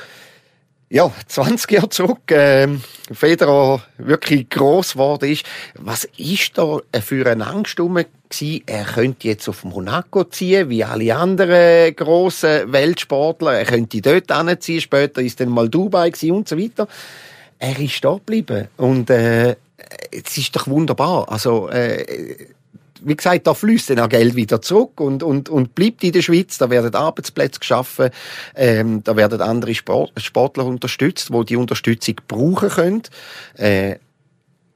ja, 0.90 1.10
20 1.26 1.70
Jahre 1.70 1.88
zurück, 1.88 2.30
äh, 2.30 2.68
Federer 3.10 3.82
wirklich 3.98 4.48
gross 4.48 4.92
geworden 4.92 5.30
ist. 5.30 5.44
Was 5.76 6.04
ist 6.16 6.56
da 6.56 6.78
für 7.00 7.28
eine 7.28 7.46
Angst 7.46 7.76
gewesen? 7.76 8.62
Er 8.66 8.84
könnte 8.84 9.28
jetzt 9.28 9.48
auf 9.48 9.64
Monaco 9.64 10.24
ziehen, 10.24 10.68
wie 10.68 10.84
alle 10.84 11.16
anderen 11.16 11.96
grossen 11.96 12.72
Weltsportler. 12.72 13.54
Er 13.54 13.64
könnte 13.64 14.00
dort 14.00 14.32
hinziehen. 14.32 14.80
Später 14.80 15.20
ist 15.20 15.40
dann 15.40 15.48
mal 15.48 15.68
Dubai 15.68 16.12
und 16.30 16.48
so 16.48 16.58
weiter. 16.58 16.87
Er 17.58 17.78
ist 17.78 18.04
da 18.04 18.14
geblieben. 18.14 18.68
Und, 18.76 19.10
äh, 19.10 19.56
es 20.11 20.37
ist 20.38 20.55
doch 20.57 20.66
wunderbar. 20.66 21.31
Also, 21.31 21.68
äh, 21.68 22.37
wie 23.05 23.16
gesagt, 23.16 23.47
da 23.47 23.55
fließt 23.55 23.90
dann 23.90 24.01
auch 24.01 24.09
Geld 24.09 24.35
wieder 24.35 24.62
zurück 24.62 25.01
und, 25.01 25.23
und, 25.23 25.49
und 25.49 25.75
bleibt 25.75 26.03
in 26.05 26.12
der 26.12 26.23
Schweiz. 26.23 26.59
Da 26.59 26.70
werden 26.70 26.94
Arbeitsplätze 26.94 27.61
geschaffen, 27.61 28.11
ähm, 28.55 29.03
da 29.05 29.16
werden 29.16 29.40
andere 29.40 29.75
Sport, 29.75 30.12
Sportler 30.16 30.64
unterstützt, 30.64 31.33
wo 31.33 31.42
die 31.42 31.57
Unterstützung 31.57 32.16
brauchen 32.27 32.70
können. 32.70 33.03
Äh, 33.57 33.97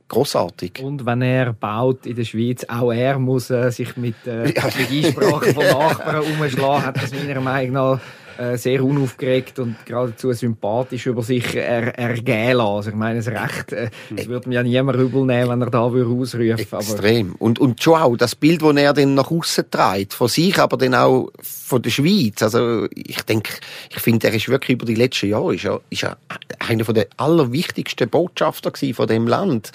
großartig. 0.08 0.80
Und 0.82 1.06
wenn 1.06 1.22
er 1.22 1.52
baut 1.52 2.06
in 2.06 2.16
der 2.16 2.24
Schweiz, 2.24 2.64
auch 2.68 2.92
er 2.92 3.18
muss 3.18 3.50
äh, 3.50 3.70
sich 3.70 3.96
mit, 3.96 4.16
äh, 4.26 4.52
ja. 4.52 4.64
mit 4.64 4.90
Einsprachen 4.90 5.54
von 5.54 5.64
Nachbarn 5.66 6.22
umschlagen, 6.22 6.86
hat 6.86 6.96
das 6.96 7.12
meiner 7.12 7.40
Meinung 7.40 7.72
nach 7.72 8.00
äh, 8.38 8.56
sehr 8.56 8.84
unaufgeregt 8.84 9.58
und 9.58 9.76
geradezu 9.84 10.32
sympathisch 10.32 11.06
über 11.06 11.22
sich 11.22 11.56
er, 11.56 11.98
ergehen 11.98 12.56
lassen. 12.56 12.76
Also 12.76 12.90
ich 12.90 12.96
meine, 12.96 13.20
das 13.20 13.26
Recht, 13.26 13.72
äh, 13.72 13.90
das 14.10 14.28
würde 14.28 14.48
mir 14.48 14.54
ja 14.56 14.62
niemand 14.62 14.98
übel 14.98 15.24
nehmen, 15.24 15.50
wenn 15.50 15.62
er 15.62 15.70
da 15.70 15.92
würde 15.92 16.08
ausrufen 16.08 16.58
Extrem. 16.58 17.34
Und, 17.34 17.58
und 17.58 17.82
schon 17.82 18.00
auch 18.00 18.16
das 18.16 18.36
Bild, 18.36 18.62
das 18.62 18.76
er 18.76 18.92
dann 18.92 19.14
nach 19.14 19.30
außen 19.30 19.70
trägt, 19.70 20.14
von 20.14 20.28
sich, 20.28 20.56
aber 20.58 20.76
dann 20.76 20.94
auch 20.94 21.30
von 21.42 21.82
der 21.82 21.90
Schweiz. 21.90 22.40
Also 22.42 22.86
ich 22.94 23.22
denke, 23.22 23.54
ich 23.90 24.00
finde, 24.00 24.28
er 24.28 24.34
ist 24.34 24.48
wirklich 24.48 24.76
über 24.76 24.86
die 24.86 24.94
letzten 24.94 25.30
Jahre 25.30 25.56
ist 25.56 25.64
er, 25.64 25.80
ist 25.90 26.04
er 26.04 26.16
einer 26.60 26.84
der 26.84 27.08
allerwichtigsten 27.16 28.08
Botschafter 28.08 28.72
von 28.94 29.06
dem 29.06 29.26
Land 29.26 29.72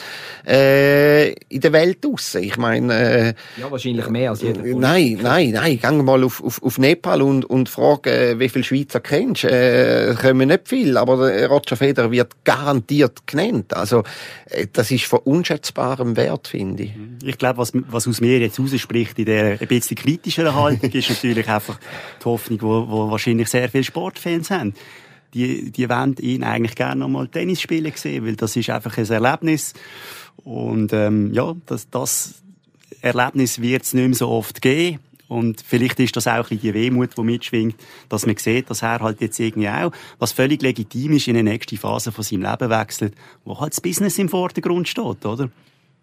äh, 0.48 1.34
in 1.34 1.62
der 1.62 1.74
Welt 1.74 2.04
draussen. 2.04 2.44
Ich 2.44 2.58
meine... 2.58 2.94
Äh, 2.94 3.34
ja, 3.60 3.70
wahrscheinlich 3.70 4.08
mehr 4.08 4.30
als 4.30 4.42
jeder. 4.42 4.62
Nein, 4.64 5.20
nein, 5.22 5.52
nein. 5.52 5.80
Geh 5.82 5.92
mal 5.92 6.24
auf, 6.24 6.42
auf, 6.42 6.64
auf 6.64 6.78
Nepal 6.78 7.22
und, 7.22 7.46
und 7.46 7.68
frage, 7.68 8.36
wie 8.38 8.53
viele 8.54 8.64
Schweizer 8.64 9.02
kennst. 9.02 9.44
Äh, 9.44 10.16
kommen 10.20 10.48
nicht 10.48 10.70
viel, 10.70 10.98
aber 10.98 11.48
Roger 11.48 11.76
Federer 11.76 12.12
wird 12.12 12.46
garantiert 12.46 13.28
genannt. 13.28 13.74
Also 13.74 14.04
äh, 14.46 14.68
das 14.72 14.92
ist 14.92 15.06
von 15.06 15.20
unschätzbarem 15.20 16.16
Wert, 16.16 16.48
finde 16.48 16.84
ich. 16.84 16.92
Ich 17.24 17.38
glaube, 17.38 17.58
was, 17.58 17.72
was 17.74 18.08
aus 18.08 18.22
mir 18.22 18.40
jetzt 18.40 18.60
rausspricht 18.60 19.20
in 19.20 19.26
der 19.26 19.60
ein 19.60 19.68
bisschen 19.68 19.98
kritischeren 19.98 20.56
Haltung, 20.56 20.92
ist 20.92 21.10
natürlich 21.10 21.50
einfach 21.50 21.80
die 22.22 22.26
Hoffnung, 22.26 22.62
wo, 22.62 22.88
wo 22.88 23.12
wahrscheinlich 23.12 23.50
sehr 23.50 23.68
viele 23.68 23.84
Sportfans 23.84 24.50
haben 24.50 24.74
die, 25.34 25.72
die 25.72 25.90
wollen 25.90 26.16
ihn 26.20 26.44
eigentlich 26.44 26.76
gerne 26.76 27.02
nochmal 27.02 27.28
Tennis 27.28 27.62
spielen 27.62 27.92
sehen, 27.96 28.26
weil 28.26 28.36
das 28.36 28.56
ist 28.56 28.70
einfach 28.70 28.98
ein 28.98 29.10
Erlebnis. 29.10 29.74
Und 30.44 30.94
ähm, 30.94 31.34
ja, 31.34 31.56
das, 31.66 31.90
das 31.90 32.36
Erlebnis 33.02 33.62
wird 33.62 33.84
es 33.84 33.94
nicht 33.94 34.08
mehr 34.08 34.16
so 34.16 34.30
oft 34.30 34.62
geben. 34.62 35.00
Und 35.34 35.62
vielleicht 35.66 36.00
ist 36.00 36.16
das 36.16 36.28
auch 36.28 36.52
ein 36.52 36.60
die 36.60 36.74
Wehmut, 36.74 37.18
die 37.18 37.22
mitschwingt, 37.24 37.76
dass 38.08 38.28
man 38.28 38.38
sieht, 38.38 38.70
dass 38.70 38.84
er 38.84 39.00
halt 39.00 39.20
jetzt 39.20 39.40
irgendwie 39.40 39.68
auch, 39.68 39.92
was 40.20 40.32
völlig 40.32 40.62
legitim 40.62 41.14
ist, 41.14 41.28
in 41.28 41.34
die 41.34 41.44
nächste 41.44 41.76
Phase 41.76 42.12
von 42.12 42.24
seinem 42.24 42.44
Leben 42.44 42.70
wechselt, 42.70 43.16
wo 43.44 43.60
halt 43.60 43.74
das 43.74 43.82
Business 43.82 44.20
im 44.20 44.30
Vordergrund 44.30 44.88
steht, 44.88 45.26
oder? 45.26 45.50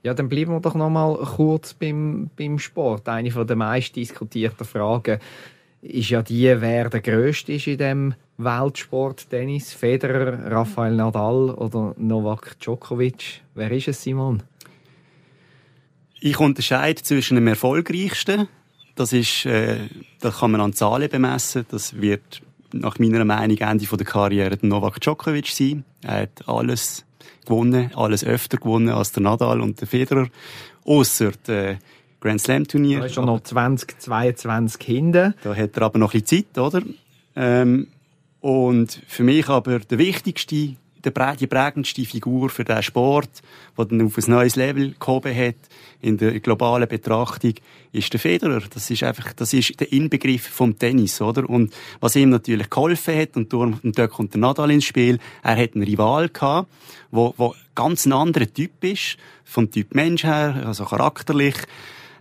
Ja, 0.02 0.14
dann 0.14 0.28
bleiben 0.28 0.50
wir 0.50 0.60
doch 0.60 0.74
noch 0.74 0.90
mal 0.90 1.16
kurz 1.36 1.74
beim, 1.74 2.28
beim 2.36 2.58
Sport. 2.58 3.08
Eine 3.08 3.30
von 3.30 3.46
der 3.46 3.54
meist 3.54 3.94
diskutierten 3.94 4.66
Fragen 4.66 5.20
ist 5.80 6.10
ja 6.10 6.22
die, 6.22 6.52
wer 6.60 6.90
der 6.90 7.00
Größte 7.00 7.52
ist 7.52 7.68
in 7.68 7.78
dem 7.78 8.14
Weltsport 8.36 9.30
Tennis. 9.30 9.72
Federer, 9.72 10.50
Rafael 10.50 10.96
Nadal 10.96 11.50
oder 11.50 11.94
Novak 11.98 12.58
Djokovic. 12.58 13.42
Wer 13.54 13.70
ist 13.70 13.88
es, 13.88 14.02
Simon? 14.02 14.42
Ich 16.20 16.40
unterscheide 16.40 17.00
zwischen 17.02 17.36
dem 17.36 17.46
erfolgreichsten, 17.46 18.48
das 18.94 19.12
ist, 19.12 19.46
äh, 19.46 19.88
das 20.20 20.38
kann 20.38 20.52
man 20.52 20.60
an 20.60 20.72
Zahlen 20.72 21.08
bemessen, 21.08 21.66
das 21.70 22.00
wird 22.00 22.42
nach 22.72 22.98
meiner 22.98 23.24
Meinung 23.24 23.56
Ende 23.58 23.84
der 23.84 24.06
Karriere 24.06 24.58
Novak 24.62 25.00
Djokovic 25.00 25.48
sein. 25.48 25.84
Er 26.02 26.22
hat 26.22 26.48
alles 26.48 27.04
gewonnen, 27.44 27.90
alles 27.94 28.24
öfter 28.24 28.58
gewonnen 28.58 28.90
als 28.90 29.12
der 29.12 29.22
Nadal 29.22 29.60
und 29.60 29.80
der 29.80 29.88
Federer, 29.88 30.28
außer 30.84 31.32
der 31.46 31.78
Grand 32.20 32.40
Slam 32.40 32.66
Turnier. 32.66 33.00
Da 33.00 33.06
ist 33.06 33.14
schon 33.14 33.26
noch 33.26 33.40
2022 33.40 34.82
hinten. 34.82 35.34
Da 35.42 35.54
hat 35.54 35.76
er 35.76 35.82
aber 35.82 35.98
noch 35.98 36.14
ein 36.14 36.20
bisschen 36.20 36.46
Zeit, 36.52 36.58
oder? 36.58 36.82
Ähm, 37.34 37.88
und 38.40 39.00
für 39.06 39.22
mich 39.22 39.48
aber 39.48 39.80
der 39.80 39.98
wichtigste 39.98 40.76
die 41.04 41.46
prägendste 41.46 42.04
Figur 42.04 42.50
für 42.50 42.64
den 42.64 42.82
Sport, 42.82 43.42
die 43.78 43.88
dann 43.88 44.06
auf 44.06 44.16
ein 44.16 44.30
neues 44.30 44.56
Level 44.56 44.94
gehoben 44.98 45.36
hat, 45.36 45.56
in 46.00 46.16
der 46.16 46.38
globalen 46.40 46.88
Betrachtung, 46.88 47.54
ist 47.92 48.12
der 48.12 48.20
Federer. 48.20 48.62
Das 48.72 48.90
ist 48.90 49.02
einfach, 49.02 49.32
das 49.32 49.52
ist 49.52 49.78
der 49.80 49.92
Inbegriff 49.92 50.48
vom 50.48 50.78
Tennis, 50.78 51.20
oder? 51.20 51.48
Und 51.48 51.72
was 52.00 52.16
ihm 52.16 52.30
natürlich 52.30 52.70
geholfen 52.70 53.16
hat, 53.16 53.36
und, 53.36 53.52
und 53.52 53.98
dort 53.98 54.10
kommt 54.10 54.34
der 54.34 54.40
Nadal 54.40 54.70
ins 54.70 54.84
Spiel, 54.84 55.18
er 55.42 55.56
hat 55.56 55.74
einen 55.74 55.84
Rival 55.84 56.28
gehabt, 56.28 56.70
wo, 57.10 57.34
wo 57.36 57.54
ganz 57.74 58.06
ein 58.06 58.12
anderer 58.12 58.52
Typ 58.52 58.84
ist, 58.84 59.16
vom 59.44 59.70
Typ 59.70 59.94
Mensch 59.94 60.24
her, 60.24 60.62
also 60.66 60.84
charakterlich, 60.84 61.56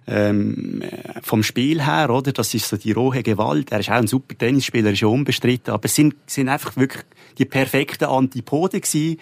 ähm, 0.07 0.83
vom 1.21 1.43
Spiel 1.43 1.85
her, 1.85 2.09
oder? 2.09 2.31
Das 2.31 2.53
ist 2.53 2.67
so 2.67 2.77
die 2.77 2.91
rohe 2.91 3.23
Gewalt. 3.23 3.71
Er 3.71 3.79
ist 3.79 3.89
auch 3.89 3.95
ein 3.95 4.07
super 4.07 4.38
Tennisspieler, 4.38 4.91
ist 4.91 5.01
ja 5.01 5.07
unbestritten. 5.07 5.73
Aber 5.73 5.85
es 5.85 5.95
sind, 5.95 6.15
sind 6.25 6.49
einfach 6.49 6.75
wirklich 6.77 7.03
die 7.38 7.45
perfekten 7.45 8.05
Antipode 8.05 8.79
gewesen. 8.79 9.17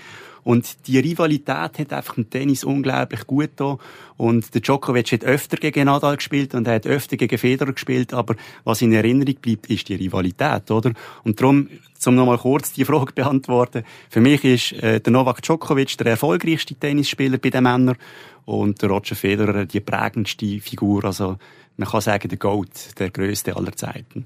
Und 0.47 0.87
die 0.87 0.97
Rivalität 0.97 1.77
hat 1.77 1.91
einfach 1.91 2.15
im 2.15 2.29
Tennis 2.29 2.63
unglaublich 2.63 3.27
gut 3.27 3.49
da. 3.57 3.77
Und 4.15 4.53
der 4.53 4.61
Djokovic 4.61 5.11
hat 5.11 5.25
öfter 5.25 5.57
gegen 5.57 5.87
Nadal 5.87 6.15
gespielt 6.15 6.55
und 6.55 6.65
er 6.67 6.75
hat 6.75 6.87
öfter 6.87 7.17
gegen 7.17 7.37
Federer 7.37 7.73
gespielt. 7.73 8.13
Aber 8.13 8.33
was 8.63 8.81
in 8.81 8.93
Erinnerung 8.93 9.35
bleibt, 9.41 9.69
ist 9.69 9.89
die 9.89 9.95
Rivalität, 9.95 10.71
oder? 10.71 10.93
Und 11.25 11.41
darum, 11.41 11.67
um 12.05 12.15
nochmal 12.15 12.37
kurz 12.37 12.71
die 12.71 12.85
Frage 12.89 13.11
beantworten. 13.11 13.83
Für 14.09 14.21
mich 14.21 14.45
ist 14.45 14.71
äh, 14.81 15.01
der 15.01 15.11
Novak 15.11 15.41
Djokovic 15.41 15.97
der 15.97 16.07
erfolgreichste 16.07 16.75
Tennisspieler 16.75 17.39
bei 17.39 17.49
den 17.49 17.63
Männern 17.63 17.97
und 18.45 18.81
der 18.81 18.87
Roger 18.87 19.17
Federer 19.17 19.65
die 19.65 19.81
prägendste 19.81 20.61
Figur. 20.61 21.03
Also 21.03 21.35
man 21.75 21.89
kann 21.89 21.99
sagen, 21.99 22.29
der 22.29 22.37
Goat, 22.37 22.97
der 22.97 23.09
größte 23.09 23.53
aller 23.53 23.75
Zeiten. 23.75 24.25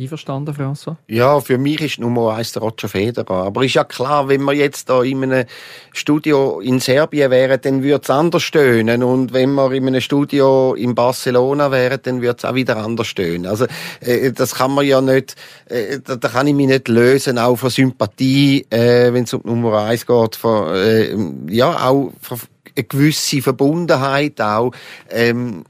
Einverstanden, 0.00 0.54
François? 0.54 0.96
Ja, 1.08 1.40
für 1.40 1.58
mich 1.58 1.80
ist 1.80 1.98
Nummer 1.98 2.34
eins 2.34 2.52
der 2.52 2.62
Roger 2.62 2.88
Federer. 2.88 3.44
Aber 3.44 3.64
ist 3.64 3.74
ja 3.74 3.84
klar, 3.84 4.28
wenn 4.28 4.42
wir 4.42 4.54
jetzt 4.54 4.88
da 4.88 5.02
in 5.02 5.24
einem 5.24 5.46
Studio 5.92 6.60
in 6.60 6.80
Serbien 6.80 7.30
wären, 7.30 7.60
dann 7.60 7.82
würde 7.82 8.02
es 8.02 8.10
anders 8.10 8.42
stöhnen. 8.42 9.02
Und 9.02 9.32
wenn 9.32 9.54
wir 9.54 9.72
in 9.72 9.86
einem 9.86 10.00
Studio 10.00 10.74
in 10.74 10.94
Barcelona 10.94 11.70
wären, 11.70 12.00
dann 12.02 12.22
würde 12.22 12.36
es 12.38 12.44
auch 12.44 12.54
wieder 12.54 12.76
anders 12.76 13.06
stöhnen. 13.06 13.46
Also, 13.46 13.66
äh, 14.00 14.32
das 14.32 14.54
kann 14.54 14.72
man 14.72 14.86
ja 14.86 15.00
nicht, 15.00 15.34
äh, 15.66 15.98
da, 16.04 16.16
kann 16.16 16.46
ich 16.46 16.54
mich 16.54 16.68
nicht 16.68 16.88
lösen, 16.88 17.38
auch 17.38 17.56
von 17.56 17.70
Sympathie, 17.70 18.66
äh, 18.70 19.12
wenn 19.12 19.24
es 19.24 19.34
um 19.34 19.42
Nummer 19.44 19.82
eins 19.84 20.06
geht, 20.06 20.36
von, 20.36 20.74
äh, 20.74 21.14
ja, 21.48 21.88
auch 21.88 22.12
von 22.20 22.38
eine 22.78 22.84
gewisse 22.84 23.42
Verbundenheit 23.42 24.40
auch. 24.40 24.72
Ähm, 25.10 25.64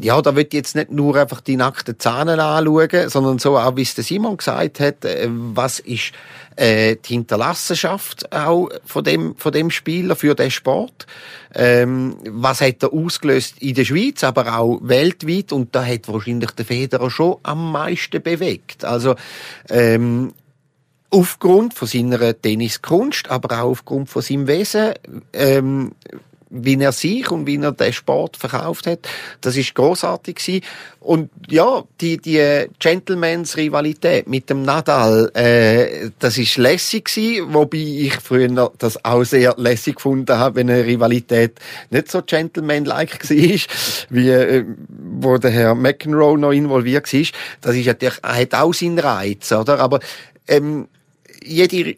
ja, 0.00 0.20
da 0.22 0.36
wird 0.36 0.52
jetzt 0.54 0.74
nicht 0.74 0.90
nur 0.90 1.16
einfach 1.16 1.40
die 1.40 1.56
nackten 1.56 1.98
Zähne 1.98 2.42
anschauen, 2.42 3.08
sondern 3.08 3.38
so 3.38 3.56
auch, 3.56 3.76
wie 3.76 3.82
es 3.82 3.94
Simon 3.94 4.36
gesagt 4.36 4.80
hat, 4.80 5.04
äh, 5.04 5.28
was 5.28 5.80
ist 5.80 6.12
äh, 6.56 6.96
die 6.96 7.14
Hinterlassenschaft 7.14 8.32
auch 8.32 8.68
von 8.84 9.04
dem, 9.04 9.36
von 9.36 9.52
dem 9.52 9.70
Spieler 9.70 10.16
für 10.16 10.34
den 10.34 10.50
Sport? 10.50 11.06
Ähm, 11.54 12.16
was 12.28 12.60
hat 12.60 12.82
er 12.82 12.92
ausgelöst 12.92 13.56
in 13.60 13.74
der 13.74 13.84
Schweiz, 13.84 14.24
aber 14.24 14.58
auch 14.58 14.80
weltweit? 14.82 15.52
Und 15.52 15.74
da 15.74 15.84
hat 15.84 16.08
wahrscheinlich 16.08 16.50
der 16.52 16.64
Federer 16.64 17.10
schon 17.10 17.36
am 17.42 17.72
meisten 17.72 18.22
bewegt. 18.22 18.84
Also, 18.84 19.14
ähm, 19.68 20.32
aufgrund 21.10 21.74
von 21.74 21.86
seiner 21.86 22.40
Tenniskunst, 22.40 23.30
aber 23.30 23.62
auch 23.62 23.70
aufgrund 23.70 24.08
von 24.08 24.20
seinem 24.20 24.48
Wesen, 24.48 24.94
ähm, 25.32 25.92
wie 26.54 26.80
er 26.80 26.92
sich 26.92 27.30
und 27.30 27.46
wie 27.46 27.56
er 27.56 27.72
den 27.72 27.92
Sport 27.92 28.36
verkauft 28.36 28.86
hat. 28.86 29.00
Das 29.40 29.56
ist 29.56 29.74
großartig 29.74 30.36
gewesen. 30.36 30.64
Und 31.00 31.30
ja, 31.48 31.82
die, 32.00 32.16
die 32.16 32.66
Gentlemans 32.78 33.56
Rivalität 33.56 34.26
mit 34.26 34.48
dem 34.48 34.62
Nadal, 34.62 35.30
äh, 35.34 36.10
das 36.18 36.38
ist 36.38 36.56
lässig 36.56 37.06
gewesen, 37.06 37.52
wobei 37.52 37.76
ich 37.76 38.14
früher 38.14 38.70
das 38.78 39.04
auch 39.04 39.24
sehr 39.24 39.54
lässig 39.58 39.96
gefunden 39.96 40.38
habe, 40.38 40.56
wenn 40.56 40.70
eine 40.70 40.86
Rivalität 40.86 41.58
nicht 41.90 42.10
so 42.10 42.22
Gentleman-like 42.22 43.28
war, 43.28 43.58
wie, 44.10 44.30
äh, 44.30 44.64
wo 44.88 45.36
der 45.36 45.50
Herr 45.50 45.74
McEnroe 45.74 46.38
noch 46.38 46.52
involviert 46.52 47.12
war. 47.12 47.22
Das 47.60 47.76
ist 47.76 47.86
natürlich, 47.86 48.22
hat 48.22 48.54
auch 48.54 48.72
seinen 48.72 48.98
Reiz, 48.98 49.52
oder? 49.52 49.80
Aber, 49.80 50.00
ähm, 50.48 50.88
jede 51.44 51.96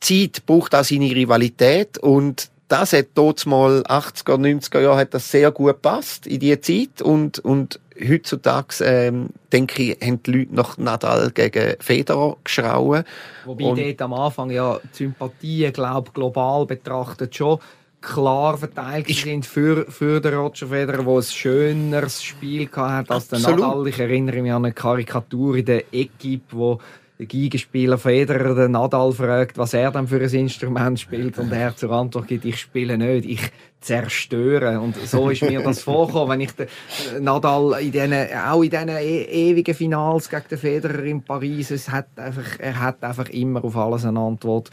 Zeit 0.00 0.46
braucht 0.46 0.74
auch 0.74 0.84
seine 0.84 1.10
Rivalität 1.10 1.98
und 1.98 2.50
das 2.68 2.92
hat 2.92 3.08
dort 3.14 3.44
mal 3.46 3.82
80er, 3.82 4.36
90er 4.36 4.80
Jahre 4.80 4.98
hat 4.98 5.14
das 5.14 5.30
sehr 5.30 5.50
gut 5.50 5.66
gepasst 5.68 6.26
in 6.26 6.40
diese 6.40 6.60
Zeit 6.60 7.02
und, 7.02 7.38
und 7.40 7.80
heutzutage, 8.00 8.84
ähm, 8.84 9.28
denke 9.52 9.82
ich, 9.82 10.00
haben 10.02 10.22
die 10.22 10.32
Leute 10.32 10.54
nach 10.54 10.78
Nadal 10.78 11.30
gegen 11.30 11.76
Federer 11.80 12.36
geschrauen. 12.42 13.04
Wobei 13.44 13.64
und 13.64 13.78
dort 13.78 14.02
am 14.02 14.14
Anfang 14.14 14.50
ja 14.50 14.78
die 14.78 14.96
Sympathien, 14.96 15.72
glaube 15.72 16.10
global 16.12 16.66
betrachtet 16.66 17.34
schon 17.34 17.58
klar 18.00 18.58
verteilt 18.58 19.08
sind 19.08 19.46
für, 19.46 19.90
für 19.90 20.20
den 20.20 20.34
Roger 20.34 20.66
Federer, 20.66 21.02
der 21.02 21.08
ein 21.08 21.22
schöneres 21.22 22.22
Spiel 22.22 22.68
hatte 22.70 23.14
als 23.14 23.28
der 23.28 23.38
Nadal. 23.38 23.86
Ich 23.88 23.98
erinnere 23.98 24.42
mich 24.42 24.52
an 24.52 24.64
eine 24.64 24.74
Karikatur 24.74 25.56
in 25.56 25.64
der 25.64 25.84
Equipe, 25.92 26.44
wo 26.50 26.78
der 27.18 27.26
Geigenspieler 27.26 27.96
Federer 27.96 28.54
den 28.54 28.72
Nadal 28.72 29.12
fragt, 29.12 29.56
was 29.56 29.72
er 29.72 29.92
dann 29.92 30.08
für 30.08 30.20
ein 30.20 30.34
Instrument 30.34 30.98
spielt 30.98 31.38
und 31.38 31.52
er 31.52 31.76
zur 31.76 31.92
Antwort 31.92 32.26
gibt, 32.26 32.44
ich 32.44 32.58
spiele 32.58 32.98
nicht, 32.98 33.24
ich 33.24 33.50
zerstöre. 33.80 34.80
Und 34.80 34.96
so 34.96 35.30
ist 35.30 35.42
mir 35.42 35.62
das 35.62 35.82
vorgekommen, 35.82 36.30
wenn 36.30 36.40
ich 36.40 36.52
den 36.52 36.66
Nadal 37.20 37.80
in 37.80 37.92
diesen, 37.92 38.12
auch 38.12 38.62
in 38.62 38.70
diesen 38.70 38.88
e 38.88 39.22
ewigen 39.50 39.74
Finals 39.74 40.28
gegen 40.28 40.48
den 40.50 40.58
Federer 40.58 41.04
in 41.04 41.22
Paris, 41.22 41.70
es 41.70 41.88
hat 41.88 42.08
einfach, 42.16 42.58
er 42.58 42.80
hat 42.80 43.04
einfach 43.04 43.28
immer 43.28 43.64
auf 43.64 43.76
alles 43.76 44.04
eine 44.04 44.18
Antwort 44.18 44.70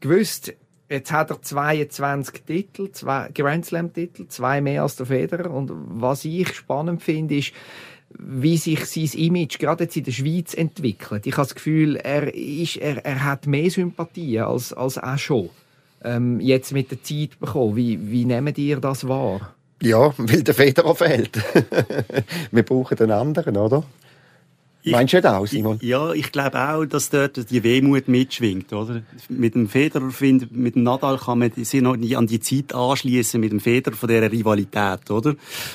gewusst. 0.00 0.54
Jetzt 0.90 1.12
hat 1.12 1.30
er 1.30 1.40
22 1.40 2.42
Titel, 2.44 2.90
zwei 2.92 3.28
Grand 3.34 3.64
Slam 3.64 3.92
Titel, 3.92 4.26
zwei 4.28 4.60
mehr 4.60 4.82
als 4.82 4.96
der 4.96 5.06
Federer. 5.06 5.50
Und 5.50 5.70
was 5.72 6.24
ich 6.24 6.54
spannend 6.54 7.02
finde, 7.02 7.36
ist, 7.36 7.52
wie 8.10 8.56
sich 8.56 8.84
sein 8.86 9.20
Image 9.20 9.58
gerade 9.58 9.84
jetzt 9.84 9.96
in 9.96 10.04
der 10.04 10.12
Schweiz 10.12 10.54
entwickelt. 10.54 11.26
Ich 11.26 11.34
habe 11.34 11.46
das 11.46 11.54
Gefühl, 11.54 11.96
er, 11.96 12.34
ist, 12.34 12.76
er, 12.76 13.04
er 13.04 13.24
hat 13.24 13.46
mehr 13.46 13.70
Sympathie 13.70 14.40
als, 14.40 14.72
als 14.72 14.98
auch 14.98 15.18
schon 15.18 15.50
ähm, 16.02 16.40
jetzt 16.40 16.72
mit 16.72 16.90
der 16.90 17.02
Zeit 17.02 17.38
bekommen. 17.38 17.76
Wie, 17.76 18.10
wie 18.10 18.24
nehmen 18.24 18.54
ihr 18.56 18.80
das 18.80 19.06
wahr? 19.06 19.54
Ja, 19.82 20.12
weil 20.16 20.42
der 20.42 20.54
Federer 20.54 20.94
fehlt. 20.94 21.38
Wir 22.50 22.62
brauchen 22.62 22.96
den 22.96 23.10
anderen, 23.10 23.56
oder? 23.56 23.84
Ich, 24.88 24.92
Meinst 24.92 25.12
du 25.12 25.20
das 25.20 25.34
auch, 25.34 25.46
Simon? 25.46 25.78
Ja, 25.82 26.12
ich 26.12 26.32
glaube 26.32 26.58
auch, 26.58 26.84
dass 26.86 27.10
dort 27.10 27.50
die 27.50 27.62
Wehmut 27.62 28.08
mitschwingt, 28.08 28.72
oder? 28.72 29.02
Mit 29.28 29.54
dem 29.54 29.68
Federer, 29.68 30.10
mit 30.50 30.76
dem 30.76 30.82
Nadal 30.82 31.18
kann 31.18 31.40
man 31.40 31.52
sich 31.52 31.82
noch 31.82 31.92
an 31.92 32.26
die 32.26 32.40
Zeit 32.40 32.74
anschließen 32.74 33.38
mit 33.38 33.52
dem 33.52 33.60
Federer 33.60 33.94
von 33.94 34.08
dieser 34.08 34.32
Rivalität, 34.32 35.10
oder? 35.10 35.34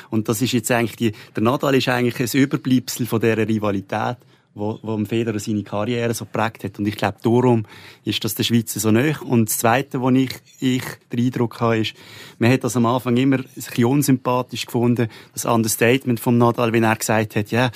Und 0.10 0.30
das 0.30 0.42
ist 0.42 0.54
jetzt 0.54 0.72
eigentlich 0.72 0.96
die, 0.96 1.12
der 1.36 1.44
Nadal 1.44 1.76
ist 1.76 1.88
eigentlich 1.90 2.20
ein 2.20 2.40
Überbleibsel 2.40 3.06
von 3.06 3.22
dieser 3.22 3.48
Rivalität 3.48 4.18
wo, 4.56 4.80
wo 4.82 4.98
Federer 5.06 5.40
seine 5.40 5.64
Karriere 5.64 6.14
so 6.14 6.26
prägt 6.26 6.64
hat. 6.64 6.78
Und 6.78 6.88
ich 6.88 6.96
glaube, 6.96 7.18
darum 7.24 7.66
ist 8.06 8.24
das 8.24 8.36
der 8.36 8.44
Schweizer 8.44 8.80
so 8.80 8.92
nöch. 8.92 9.22
Und 9.22 9.50
das 9.50 9.58
Zweite, 9.58 10.02
wo 10.02 10.10
ich, 10.12 10.32
ich 10.60 10.84
den 11.12 11.26
Eindruck 11.26 11.60
habe, 11.60 11.80
ist, 11.80 11.96
man 12.40 12.52
hat 12.52 12.64
das 12.64 12.78
am 12.78 12.86
Anfang 12.86 13.18
immer 13.18 13.38
ein 13.38 13.46
bisschen 13.56 13.86
unsympathisch 13.86 14.66
gefunden, 14.66 15.10
das 15.34 15.46
Understatement 15.46 16.20
vom 16.20 16.38
Nadal, 16.38 16.72
wenn 16.72 16.84
er 16.84 16.96
gesagt 16.96 17.36
hat, 17.36 17.52
ja, 17.52 17.72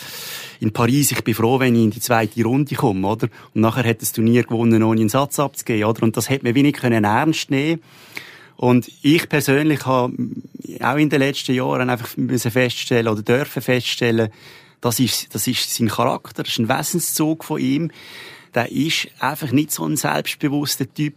in 0.59 0.71
Paris, 0.71 1.11
ich 1.11 1.23
bin 1.23 1.33
froh, 1.33 1.59
wenn 1.59 1.75
ich 1.75 1.83
in 1.83 1.91
die 1.91 1.99
zweite 1.99 2.43
Runde 2.43 2.75
komme, 2.75 3.07
oder? 3.07 3.27
Und 3.53 3.61
nachher 3.61 3.87
hat 3.87 4.01
das 4.01 4.11
Turnier 4.11 4.43
gewonnen, 4.43 4.83
ohne 4.83 4.99
einen 4.99 5.09
Satz 5.09 5.39
abzugeben, 5.39 5.85
oder? 5.85 6.03
Und 6.03 6.15
das 6.15 6.29
hätte 6.29 6.45
man 6.45 6.55
wenig 6.55 6.75
können 6.75 7.03
ernst 7.03 7.49
nehmen 7.49 7.81
und 8.57 8.91
ich 9.03 9.29
persönlich 9.29 9.85
habe 9.85 10.13
auch 10.81 10.95
in 10.97 11.09
den 11.09 11.19
letzten 11.19 11.53
Jahren 11.53 11.91
einfach 11.91 12.17
müssen 12.17 12.49
feststellen 12.49 13.07
oder 13.07 13.21
dürfen 13.21 13.61
feststellen, 13.61 14.29
das 14.81 14.99
ist, 14.99 15.33
das 15.33 15.47
ist 15.47 15.73
sein 15.73 15.87
Charakter, 15.87 16.43
das 16.43 16.53
ist 16.53 16.59
ein 16.59 16.69
Wesenszug 16.69 17.43
von 17.43 17.59
ihm. 17.59 17.91
Der 18.53 18.71
ist 18.71 19.09
einfach 19.19 19.51
nicht 19.51 19.71
so 19.71 19.85
ein 19.85 19.97
selbstbewusster 19.97 20.91
Typ, 20.91 21.15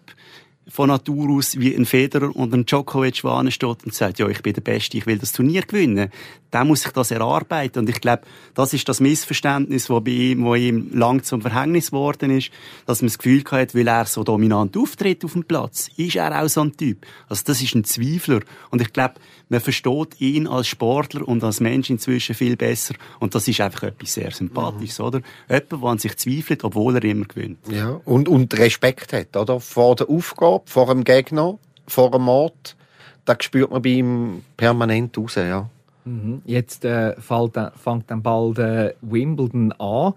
von 0.70 0.88
Natur 0.88 1.36
aus 1.36 1.58
wie 1.58 1.74
ein 1.74 1.84
Federer 1.84 2.34
und 2.34 2.54
ein 2.54 2.64
Djokovic 2.64 3.16
steht 3.16 3.84
und 3.84 3.94
sagt, 3.94 4.18
ja, 4.18 4.28
ich 4.28 4.42
bin 4.42 4.54
der 4.54 4.60
Beste, 4.60 4.96
ich 4.96 5.06
will 5.06 5.18
das 5.18 5.32
Turnier 5.32 5.62
gewinnen. 5.62 6.10
Dann 6.50 6.66
muss 6.66 6.82
sich 6.82 6.92
das 6.92 7.10
erarbeiten. 7.10 7.80
Und 7.80 7.88
ich 7.88 8.00
glaube, 8.00 8.22
das 8.54 8.72
ist 8.72 8.88
das 8.88 9.00
Missverständnis, 9.00 9.86
das 9.86 10.04
bei 10.04 10.10
ihm, 10.10 10.44
wo 10.44 10.54
ihm 10.54 10.90
lang 10.92 11.22
zum 11.22 11.42
Verhängnis 11.42 11.90
geworden 11.90 12.30
ist, 12.30 12.50
dass 12.86 13.02
man 13.02 13.08
das 13.08 13.18
Gefühl 13.18 13.44
hat, 13.50 13.74
weil 13.74 13.86
er 13.86 14.06
so 14.06 14.24
dominant 14.24 14.76
auftritt 14.76 15.24
auf 15.24 15.34
dem 15.34 15.44
Platz, 15.44 15.90
ist 15.96 16.16
er 16.16 16.42
auch 16.42 16.48
so 16.48 16.62
ein 16.62 16.76
Typ. 16.76 17.06
Also 17.28 17.42
das 17.46 17.62
ist 17.62 17.74
ein 17.74 17.84
Zweifler. 17.84 18.40
Und 18.70 18.82
ich 18.82 18.92
glaube, 18.92 19.14
man 19.50 19.60
versteht 19.60 20.20
ihn 20.20 20.46
als 20.46 20.68
Sportler 20.68 21.26
und 21.26 21.42
als 21.42 21.60
Mensch 21.60 21.90
inzwischen 21.90 22.36
viel 22.36 22.56
besser. 22.56 22.94
Und 23.18 23.34
das 23.34 23.48
ist 23.48 23.60
einfach 23.60 23.82
etwas 23.82 24.14
sehr 24.14 24.30
Sympathisches, 24.30 25.00
mhm. 25.00 25.04
oder? 25.04 25.20
Jemand, 25.48 25.72
der 25.72 25.82
an 25.82 25.98
sich 25.98 26.16
zweifelt, 26.16 26.64
obwohl 26.64 26.94
er 26.94 27.04
immer 27.04 27.26
gewinnt. 27.26 27.58
Ja, 27.68 28.00
und, 28.04 28.28
und 28.28 28.56
Respekt 28.56 29.12
hat, 29.12 29.36
oder? 29.36 29.58
Vor 29.58 29.96
der 29.96 30.08
Aufgabe, 30.08 30.59
vor 30.66 30.86
dem 30.86 31.04
Gegner, 31.04 31.58
vor 31.86 32.10
dem 32.10 32.22
Mord. 32.22 32.76
Das 33.24 33.38
spürt 33.40 33.70
man 33.70 33.82
bei 33.82 33.90
ihm 33.90 34.42
permanent 34.56 35.16
raus, 35.16 35.34
ja. 35.36 35.68
Mhm. 36.04 36.42
Jetzt 36.44 36.84
äh, 36.84 37.14
fällt, 37.20 37.56
fängt 37.76 38.10
dann 38.10 38.22
bald 38.22 38.58
äh, 38.58 38.94
Wimbledon 39.02 39.72
an. 39.72 40.14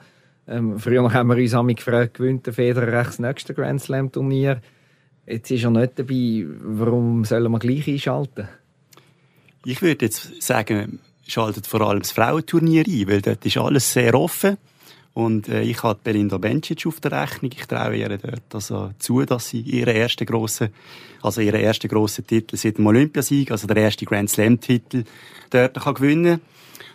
Ähm, 0.48 0.80
früher 0.80 1.12
haben 1.14 1.30
wir 1.30 1.38
uns 1.38 1.54
einmal 1.54 1.76
gefragt, 1.76 2.16
gewinnt 2.16 2.46
der 2.46 2.54
Federer 2.54 3.04
das 3.04 3.20
nächste 3.20 3.54
Grand 3.54 3.82
Slam 3.82 4.12
Turnier? 4.12 4.62
Jetzt 5.26 5.52
ist 5.52 5.64
er 5.64 5.72
nicht 5.72 5.98
dabei. 5.98 6.46
Warum 6.62 7.24
sollen 7.24 7.52
wir 7.52 7.60
gleich 7.60 7.88
einschalten? 7.88 8.48
Ich 9.66 9.82
würde 9.82 10.06
jetzt 10.06 10.42
sagen, 10.42 11.00
schaltet 11.26 11.68
vor 11.68 11.82
allem 11.82 12.00
das 12.00 12.12
Frauenturnier 12.12 12.84
ein, 12.86 13.08
weil 13.08 13.22
dort 13.22 13.46
ist 13.46 13.58
alles 13.58 13.94
sehr 13.94 14.14
offen. 14.16 14.58
Und 15.14 15.48
äh, 15.48 15.62
ich 15.62 15.84
habe 15.84 16.00
Belinda 16.04 16.38
Bencic 16.38 16.88
auf 16.88 17.00
der 17.00 17.12
Rechnung. 17.12 17.52
Ich 17.56 17.68
traue 17.68 17.96
ihr 17.96 18.18
dort 18.18 18.54
also 18.54 18.92
zu, 18.98 19.24
dass 19.26 19.50
sie 19.50 19.62
ihren 19.62 19.96
ersten 19.96 20.26
grossen, 20.26 20.70
also 21.22 21.42
ihren 21.42 21.62
ersten 21.62 21.88
grossen 21.88 22.26
Titel 22.26 22.58
seit 22.58 22.80
dem 22.80 22.88
Olympiasieg, 22.88 23.52
also 23.52 23.68
der 23.68 23.78
erste 23.78 24.06
Grand 24.06 24.30
Slam 24.30 24.60
Titel, 24.60 25.04
dort 25.52 25.80
kann 25.80 25.94
gewinnen. 25.94 26.42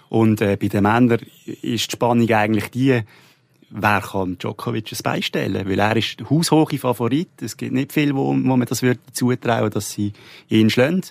Und 0.08 0.40
äh, 0.40 0.56
bei 0.60 0.68
den 0.68 0.82
Männern 0.82 1.20
ist 1.44 1.62
die 1.62 1.78
Spannung 1.78 2.28
eigentlich 2.30 2.70
die, 2.70 3.02
wer 3.70 4.00
kann 4.00 4.38
Djokovic 4.38 4.90
es 4.90 5.02
beistellen? 5.02 5.68
Weil 5.68 5.78
er 5.78 5.96
ist 5.96 6.18
haushohe 6.28 6.78
Favorit. 6.78 7.42
Es 7.42 7.56
gibt 7.56 7.72
nicht 7.72 7.92
viel, 7.92 8.14
wo, 8.16 8.28
wo 8.28 8.32
man 8.32 8.66
das 8.66 8.82
würde 8.82 9.00
zutrauen, 9.12 9.70
dass 9.70 9.92
sie 9.92 10.12
ihn 10.48 10.70
schlagen. 10.70 11.02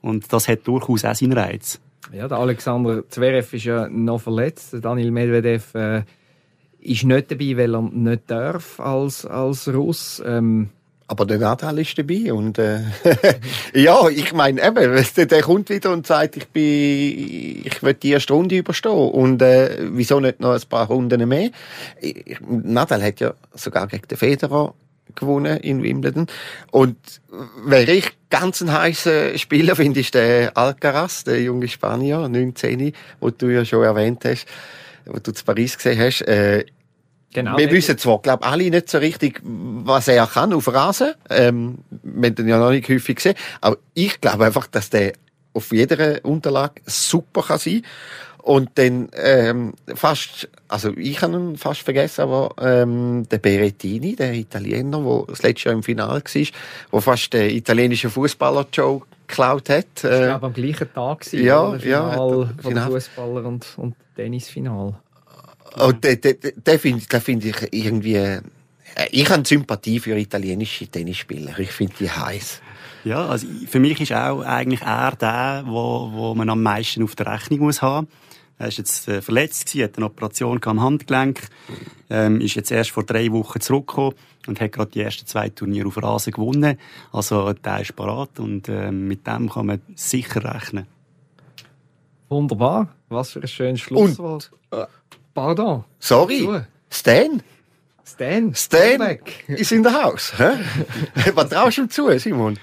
Und 0.00 0.32
das 0.32 0.48
hat 0.48 0.66
durchaus 0.66 1.04
auch 1.04 1.14
seinen 1.14 1.32
Reiz. 1.32 1.80
Ja, 2.12 2.28
der 2.28 2.38
Alexander 2.38 3.08
Zverev 3.08 3.56
ist 3.56 3.64
ja 3.64 3.88
noch 3.88 4.20
verletzt. 4.20 4.76
Daniel 4.80 5.10
Medvedev 5.10 5.74
äh, 5.74 6.02
ist 6.84 7.04
nicht 7.04 7.30
dabei, 7.30 7.56
weil 7.56 7.74
er 7.74 7.82
nicht 7.82 8.22
darf 8.28 8.78
als, 8.78 9.26
als 9.26 9.68
Russ. 9.68 10.22
Ähm, 10.24 10.70
aber 11.06 11.26
der 11.26 11.38
Nadal 11.38 11.78
ist 11.78 11.98
dabei 11.98 12.32
und 12.32 12.58
äh, 12.58 12.80
ja, 13.74 14.08
ich 14.08 14.32
meine 14.32 14.66
eben, 14.66 15.04
der, 15.28 15.42
kommt 15.42 15.68
wieder 15.68 15.92
und 15.92 16.06
sagt, 16.06 16.36
ich 16.36 16.48
bin, 16.48 17.62
ich 17.64 17.82
will 17.82 17.94
die 17.94 18.10
erste 18.10 18.32
Runde 18.32 18.56
überstehen 18.56 19.10
und 19.10 19.42
äh, 19.42 19.78
wieso 19.92 20.18
nicht 20.20 20.40
noch 20.40 20.54
ein 20.54 20.62
paar 20.68 20.86
Runden 20.86 21.28
mehr? 21.28 21.50
Ich, 22.00 22.38
Nadal 22.40 23.02
hat 23.02 23.20
ja 23.20 23.34
sogar 23.52 23.86
gegen 23.86 24.08
den 24.08 24.16
Federer 24.16 24.74
gewonnen 25.14 25.58
in 25.58 25.82
Wimbledon. 25.82 26.26
Und 26.70 26.96
wer 27.66 27.86
ich 27.88 28.10
ganz 28.30 28.62
ein 28.62 28.72
heißer 28.72 29.36
Spieler 29.38 29.76
finde, 29.76 30.00
ist 30.00 30.14
der 30.14 30.56
Alcaraz, 30.56 31.24
der 31.24 31.42
junge 31.42 31.68
Spanier, 31.68 32.28
19, 32.28 32.92
wo 33.20 33.30
du 33.30 33.48
ja 33.48 33.64
schon 33.64 33.84
erwähnt 33.84 34.24
hast, 34.24 34.46
wo 35.06 35.18
du 35.18 35.32
zu 35.32 35.44
Paris 35.44 35.76
gesehen 35.76 35.98
hast. 36.00 36.22
Äh, 36.22 36.64
Genau. 37.34 37.58
Wir 37.58 37.68
wissen 37.72 37.98
zwar, 37.98 38.22
glaube 38.22 38.46
alle 38.46 38.70
nicht 38.70 38.88
so 38.88 38.98
richtig, 38.98 39.40
was 39.42 40.06
er 40.06 40.24
kann 40.24 40.52
auf 40.52 40.72
Rasen. 40.72 41.14
Ähm, 41.28 41.78
wir 42.04 42.30
haben 42.30 42.36
ihn 42.38 42.48
ja 42.48 42.58
noch 42.58 42.70
nicht 42.70 42.88
häufig 42.88 43.16
gesehen. 43.16 43.34
Aber 43.60 43.76
ich 43.92 44.20
glaube 44.20 44.44
einfach, 44.44 44.68
dass 44.68 44.88
der 44.88 45.14
auf 45.52 45.72
jeder 45.72 46.24
Unterlage 46.24 46.80
super 46.86 47.42
kann 47.42 47.58
sein 47.58 47.82
und 48.44 48.72
dann 48.74 49.08
ähm, 49.14 49.72
fast, 49.94 50.50
also 50.68 50.94
ich 50.98 51.22
habe 51.22 51.34
ihn 51.34 51.56
fast 51.56 51.80
vergessen, 51.80 52.20
aber 52.20 52.54
ähm, 52.60 53.26
der 53.30 53.38
Berettini, 53.38 54.14
der 54.16 54.34
Italiener, 54.34 55.00
der 55.00 55.24
das 55.28 55.42
letzte 55.42 55.70
Jahr 55.70 55.76
im 55.76 55.82
Finale 55.82 56.22
war, 56.22 56.44
der 56.92 57.00
fast 57.00 57.32
den 57.32 57.50
italienischen 57.50 58.10
Fußballer 58.10 58.66
Joe 58.70 59.00
geklaut 59.26 59.70
hat. 59.70 60.04
Äh, 60.04 60.20
ich 60.20 60.26
glaube, 60.26 60.46
am 60.46 60.52
gleichen 60.52 60.92
Tag 60.92 61.32
war 61.32 61.40
ja, 61.40 61.78
Final 61.78 61.88
ja, 61.88 62.48
von 62.60 62.76
Fußballer 62.76 63.46
und, 63.46 63.66
und 63.78 63.94
Tennisfinal. 64.14 64.94
Oh, 65.80 65.92
den, 65.92 66.20
den, 66.20 66.36
den 66.54 66.78
finde 66.78 67.20
find 67.20 67.44
ich 67.46 67.56
irgendwie... 67.72 68.16
Äh, 68.16 68.42
ich 69.10 69.28
habe 69.30 69.42
Sympathie 69.46 69.98
für 69.98 70.18
italienische 70.18 70.86
Tennisspieler. 70.86 71.58
Ich 71.58 71.72
finde 71.72 71.94
die 71.98 72.10
heiß. 72.10 72.60
Ja, 73.04 73.26
also 73.26 73.46
für 73.66 73.80
mich 73.80 74.00
ist 74.00 74.12
auch 74.12 74.40
eigentlich 74.40 74.82
er 74.82 75.12
der, 75.16 75.64
wo, 75.66 76.10
wo 76.12 76.34
man 76.34 76.48
am 76.48 76.62
meisten 76.62 77.02
auf 77.02 77.14
der 77.14 77.26
Rechnung 77.26 77.60
muss 77.60 77.82
haben. 77.82 78.08
Er 78.56 78.68
ist 78.68 78.78
jetzt 78.78 79.08
äh, 79.08 79.20
verletzt 79.20 79.66
gewesen, 79.66 79.84
hat 79.84 79.96
eine 79.96 80.06
Operation 80.06 80.60
am 80.64 80.80
Handgelenk, 80.80 81.48
ähm, 82.08 82.40
ist 82.40 82.54
jetzt 82.54 82.70
erst 82.70 82.92
vor 82.92 83.04
drei 83.04 83.30
Wochen 83.32 83.60
zurückgekommen 83.60 84.14
und 84.46 84.60
hat 84.60 84.72
gerade 84.72 84.90
die 84.90 85.00
ersten 85.00 85.26
zwei 85.26 85.48
Turniere 85.48 85.88
auf 85.88 86.02
Rasen 86.02 86.32
gewonnen. 86.32 86.78
Also 87.12 87.52
der 87.52 87.80
ist 87.80 87.96
parat 87.96 88.38
und 88.38 88.68
äh, 88.68 88.90
mit 88.90 89.26
dem 89.26 89.50
kann 89.50 89.66
man 89.66 89.82
sicher 89.96 90.54
rechnen. 90.54 90.86
Wunderbar, 92.28 92.88
was 93.08 93.32
für 93.32 93.40
ein 93.40 93.48
schönes 93.48 93.80
Schlusswort. 93.80 94.50
Und, 94.70 94.78
äh, 94.78 94.86
Pardon. 95.34 95.84
Sorry, 95.98 96.48
Stan? 96.88 97.42
Stan? 98.04 98.54
Stan 98.54 99.18
ist 99.48 99.72
in 99.72 99.82
der 99.82 100.02
Haus. 100.02 100.32
Was 101.34 101.48
traust 101.48 101.78
du 101.78 101.82
ihm 101.82 101.90
zu, 101.90 102.18
Simon? 102.18 102.58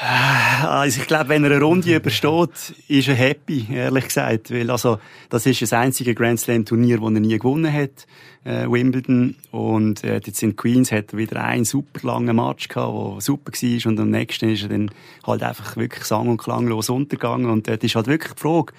Also 0.00 1.02
ich 1.02 1.06
glaube, 1.06 1.28
wenn 1.28 1.44
er 1.44 1.50
eine 1.50 1.60
Runde 1.60 1.94
übersteht, 1.94 2.74
ist 2.88 3.08
er 3.08 3.14
happy, 3.14 3.66
ehrlich 3.70 4.04
gesagt. 4.04 4.50
Weil 4.50 4.70
also, 4.70 4.98
das 5.28 5.44
ist 5.44 5.60
das 5.60 5.72
einzige 5.74 6.14
Grand 6.14 6.40
Slam 6.40 6.64
Turnier, 6.64 6.98
das 6.98 7.12
er 7.12 7.20
nie 7.20 7.38
gewonnen 7.38 7.72
hat, 7.72 8.06
äh, 8.44 8.66
Wimbledon. 8.66 9.36
Und 9.50 10.02
äh, 10.02 10.20
jetzt 10.24 10.42
in 10.42 10.56
Queens 10.56 10.92
hat 10.92 11.12
er 11.12 11.18
wieder 11.18 11.44
einen 11.44 11.64
super 11.64 12.00
langen 12.06 12.36
Match 12.36 12.68
gehabt, 12.68 13.14
der 13.14 13.20
super 13.20 13.52
war. 13.52 13.90
Und 13.90 14.00
am 14.00 14.10
nächsten 14.10 14.48
ist 14.48 14.62
er 14.62 14.70
dann 14.70 14.90
halt 15.26 15.42
einfach 15.42 15.76
wirklich 15.76 16.04
sang- 16.04 16.28
und 16.28 16.38
klanglos 16.38 16.88
untergegangen. 16.88 17.50
Und 17.50 17.68
dort 17.68 17.84
ist 17.84 17.94
halt 17.94 18.06
wirklich 18.06 18.32
die 18.32 18.40
Frage, 18.40 18.72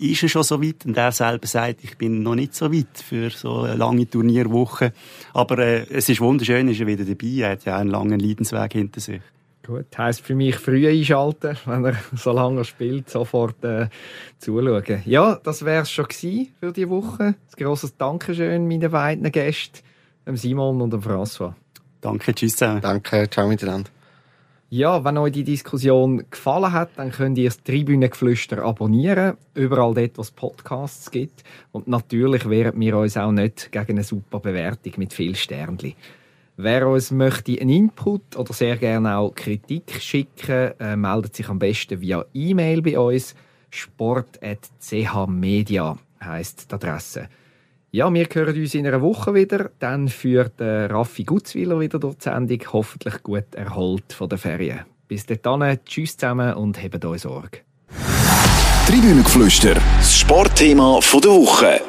ist 0.00 0.22
er 0.22 0.28
schon 0.30 0.42
so 0.42 0.62
weit? 0.62 0.84
Und 0.84 0.96
er 0.96 1.12
selber 1.12 1.46
sagt, 1.46 1.84
ich 1.84 1.96
bin 1.96 2.22
noch 2.22 2.34
nicht 2.34 2.54
so 2.56 2.72
weit 2.72 2.98
für 3.06 3.30
so 3.30 3.60
eine 3.60 3.76
lange 3.76 4.08
Turnierwoche. 4.10 4.92
Aber 5.32 5.58
äh, 5.58 5.86
es 5.90 6.08
ist 6.08 6.20
wunderschön, 6.20 6.68
ist 6.68 6.80
er 6.80 6.86
wieder 6.88 7.04
dabei. 7.04 7.28
Er 7.38 7.50
hat 7.52 7.64
ja 7.66 7.76
einen 7.76 7.90
langen 7.90 8.18
Leidensweg 8.18 8.72
hinter 8.72 9.00
sich. 9.00 9.20
Gut, 9.66 9.86
heisst 9.96 10.22
für 10.22 10.34
mich 10.34 10.56
früh 10.56 10.88
einschalten, 10.88 11.56
wenn 11.66 11.84
er 11.84 11.96
so 12.16 12.32
lange 12.32 12.64
spielt, 12.64 13.10
sofort 13.10 13.62
äh, 13.64 13.88
zuschauen. 14.38 15.02
Ja, 15.04 15.38
das 15.42 15.64
wäre 15.64 15.82
es 15.82 15.90
schon 15.90 16.06
für 16.10 16.72
die 16.72 16.88
Woche. 16.88 17.22
Ein 17.22 17.36
grosses 17.56 17.96
Dankeschön 17.96 18.66
meinen 18.66 18.90
beiden 18.90 19.30
Gästen, 19.30 19.80
Simon 20.34 20.80
und 20.80 20.94
François. 20.94 21.54
Danke, 22.00 22.34
tschüss 22.34 22.56
zusammen. 22.56 22.80
Danke, 22.80 23.28
ciao 23.28 23.46
miteinander. 23.46 23.90
Ja, 24.72 25.04
wenn 25.04 25.18
euch 25.18 25.32
die 25.32 25.42
Diskussion 25.42 26.24
gefallen 26.30 26.72
hat, 26.72 26.90
dann 26.96 27.10
könnt 27.10 27.36
ihr 27.38 27.48
das 27.48 27.60
Tribünengeflüster 27.64 28.62
abonnieren, 28.62 29.36
überall 29.54 29.94
dort, 29.94 30.16
wo 30.16 30.22
es 30.22 30.30
Podcasts 30.30 31.10
gibt. 31.10 31.42
Und 31.72 31.88
natürlich 31.88 32.48
wehren 32.48 32.78
wir 32.78 32.96
uns 32.96 33.16
auch 33.16 33.32
nicht 33.32 33.72
gegen 33.72 33.90
eine 33.90 34.04
super 34.04 34.38
Bewertung 34.38 34.92
mit 34.96 35.12
viel 35.12 35.34
Sternchen. 35.34 35.94
Wer 36.56 36.88
uns 36.88 37.10
möchte 37.10 37.58
einen 37.58 37.70
Input 37.70 38.36
oder 38.36 38.52
sehr 38.52 38.76
gerne 38.76 39.16
auch 39.16 39.34
Kritik 39.34 40.00
schicken, 40.00 40.72
äh, 40.78 40.96
meldet 40.96 41.36
sich 41.36 41.48
am 41.48 41.58
besten 41.58 42.00
via 42.00 42.24
E-Mail 42.34 42.82
bei 42.82 42.98
uns. 42.98 43.34
sport.chmedia 43.70 45.96
heisst 46.22 46.70
die 46.70 46.74
Adresse. 46.74 47.28
Ja, 47.92 48.12
wir 48.12 48.26
hören 48.32 48.56
uns 48.56 48.74
in 48.74 48.86
einer 48.86 49.00
Woche 49.00 49.34
wieder. 49.34 49.70
Dann 49.78 50.08
führt 50.08 50.60
äh, 50.60 50.84
Raffi 50.84 51.24
Gutzwiller 51.24 51.80
wieder 51.80 51.98
durch 51.98 52.16
die 52.16 52.24
Sendung, 52.24 52.60
hoffentlich 52.72 53.22
gut 53.22 53.54
erholt 53.54 54.12
von 54.12 54.28
der 54.28 54.38
Ferien. 54.38 54.80
Bis 55.08 55.26
dahin, 55.26 55.78
tschüss 55.84 56.16
zusammen 56.16 56.54
und 56.54 56.80
hebt 56.80 57.04
euch 57.04 57.22
Sorge. 57.22 57.60
Tribünengeflüster, 58.86 59.74
das 59.74 60.20
Sportthema 60.20 61.00
der 61.00 61.30
Woche. 61.30 61.80